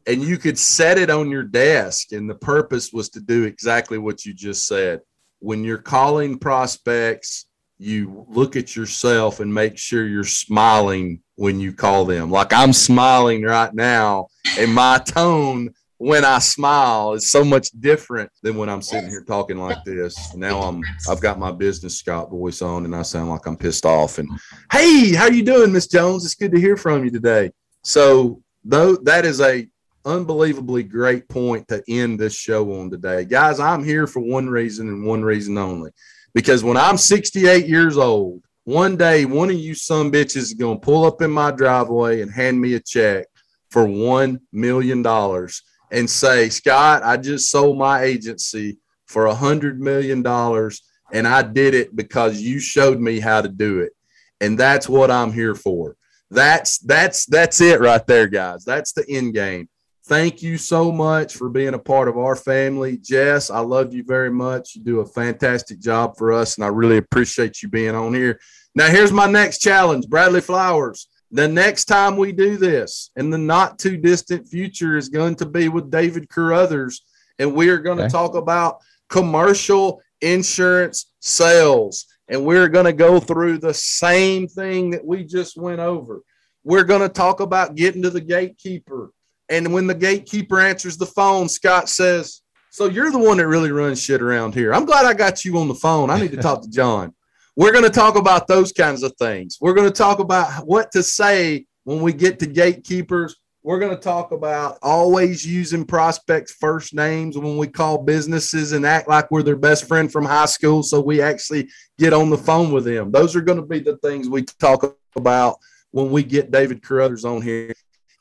[0.07, 3.99] And you could set it on your desk, and the purpose was to do exactly
[3.99, 5.01] what you just said.
[5.41, 7.47] When you're calling prospects,
[7.78, 12.30] you look at yourself and make sure you're smiling when you call them.
[12.30, 14.28] Like I'm smiling right now,
[14.59, 19.24] and my tone when I smile is so much different than when I'm sitting here
[19.24, 20.34] talking like this.
[20.34, 23.86] Now I'm I've got my business Scott voice on, and I sound like I'm pissed
[23.86, 24.18] off.
[24.18, 24.28] And
[24.72, 26.24] hey, how are you doing, Miss Jones?
[26.24, 27.53] It's good to hear from you today.
[27.84, 29.68] So though that is a
[30.09, 33.25] unbelievably great point to end this show on today.
[33.25, 35.91] Guys, I'm here for one reason and one reason only.
[36.35, 40.79] Because when I'm 68 years old, one day one of you some bitches is gonna
[40.79, 43.27] pull up in my driveway and hand me a check
[43.71, 49.81] for one million dollars and say, Scott, I just sold my agency for a hundred
[49.81, 50.83] million dollars
[51.13, 53.93] and I did it because you showed me how to do it.
[54.41, 55.97] And that's what I'm here for.
[56.31, 58.65] That's that's that's it right there, guys.
[58.65, 59.69] That's the end game.
[60.09, 62.97] Thank you so much for being a part of our family.
[62.97, 64.75] Jess, I love you very much.
[64.75, 68.41] You do a fantastic job for us, and I really appreciate you being on here.
[68.75, 71.09] Now, here's my next challenge Bradley Flowers.
[71.31, 75.47] The next time we do this in the not too distant future is going to
[75.47, 77.03] be with David Carruthers,
[77.39, 78.79] and we are going to talk about
[79.11, 82.07] commercial insurance sales.
[82.29, 86.23] And we're going to go through the same thing that we just went over.
[86.65, 89.13] We're going to talk about getting to the gatekeeper.
[89.49, 93.73] And when the gatekeeper answers the phone, Scott says, So you're the one that really
[93.73, 94.75] runs shit around here.
[94.75, 96.11] I'm glad I got you on the phone.
[96.11, 97.15] I need to talk to John.
[97.57, 99.59] We're going to talk about those kinds of things.
[99.61, 103.35] We're going to talk about what to say when we get to gatekeepers.
[103.65, 108.87] We're going to talk about always using prospects' first names when we call businesses and
[108.87, 110.85] act like we're their best friend from high school.
[110.85, 111.69] So we actually
[111.99, 113.11] get on the phone with them.
[113.11, 115.59] Those are going to be the things we talk about
[115.91, 117.75] when we get David Carruthers on here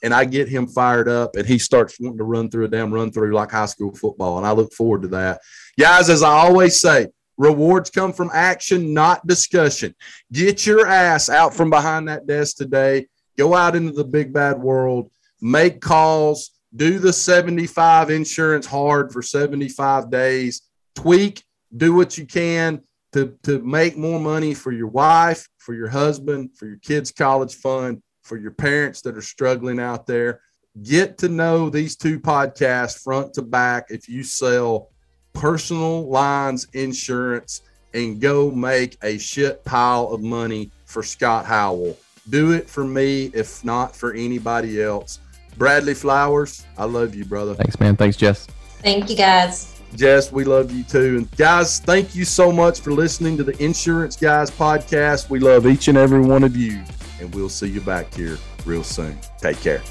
[0.03, 2.93] and I get him fired up and he starts wanting to run through a damn
[2.93, 4.37] run through like high school football.
[4.37, 5.41] And I look forward to that.
[5.79, 9.95] Guys, as I always say, rewards come from action, not discussion.
[10.31, 13.07] Get your ass out from behind that desk today.
[13.37, 19.21] Go out into the big bad world, make calls, do the 75 insurance hard for
[19.21, 20.63] 75 days,
[20.95, 21.43] tweak,
[21.75, 22.81] do what you can
[23.13, 27.55] to, to make more money for your wife, for your husband, for your kids' college
[27.55, 30.41] fund, for your parents that are struggling out there.
[30.83, 34.89] Get to know these two podcasts front to back if you sell
[35.33, 37.61] personal lines insurance
[37.93, 41.97] and go make a shit pile of money for Scott Howell.
[42.29, 45.19] Do it for me, if not for anybody else.
[45.57, 47.55] Bradley Flowers, I love you, brother.
[47.55, 47.95] Thanks, man.
[47.95, 48.45] Thanks, Jess.
[48.81, 49.73] Thank you guys.
[49.95, 51.17] Jess, we love you too.
[51.17, 55.29] And guys, thank you so much for listening to the Insurance Guys podcast.
[55.29, 56.83] We love each and every one of you,
[57.19, 59.17] and we'll see you back here real soon.
[59.39, 59.81] Take care.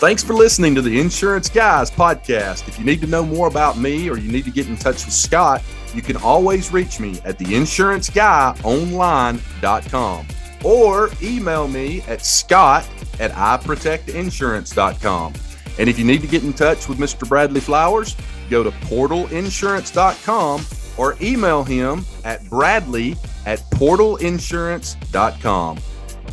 [0.00, 2.68] Thanks for listening to the Insurance Guys podcast.
[2.68, 5.04] If you need to know more about me or you need to get in touch
[5.04, 5.60] with Scott,
[5.92, 10.26] you can always reach me at theinsuranceguyonline.com
[10.64, 12.88] or email me at scott
[13.20, 15.34] at iprotectinsurance.com.
[15.78, 17.28] And if you need to get in touch with Mr.
[17.28, 18.16] Bradley Flowers,
[18.50, 20.66] go to portalinsurance.com
[20.96, 23.16] or email him at bradley
[23.48, 25.78] at portalinsurance.com.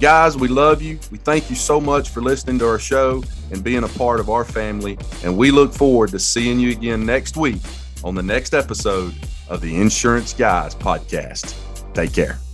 [0.01, 0.99] Guys, we love you.
[1.09, 4.29] We thank you so much for listening to our show and being a part of
[4.29, 4.97] our family.
[5.23, 7.61] And we look forward to seeing you again next week
[8.03, 9.15] on the next episode
[9.47, 11.55] of the Insurance Guys podcast.
[11.93, 12.44] Take care.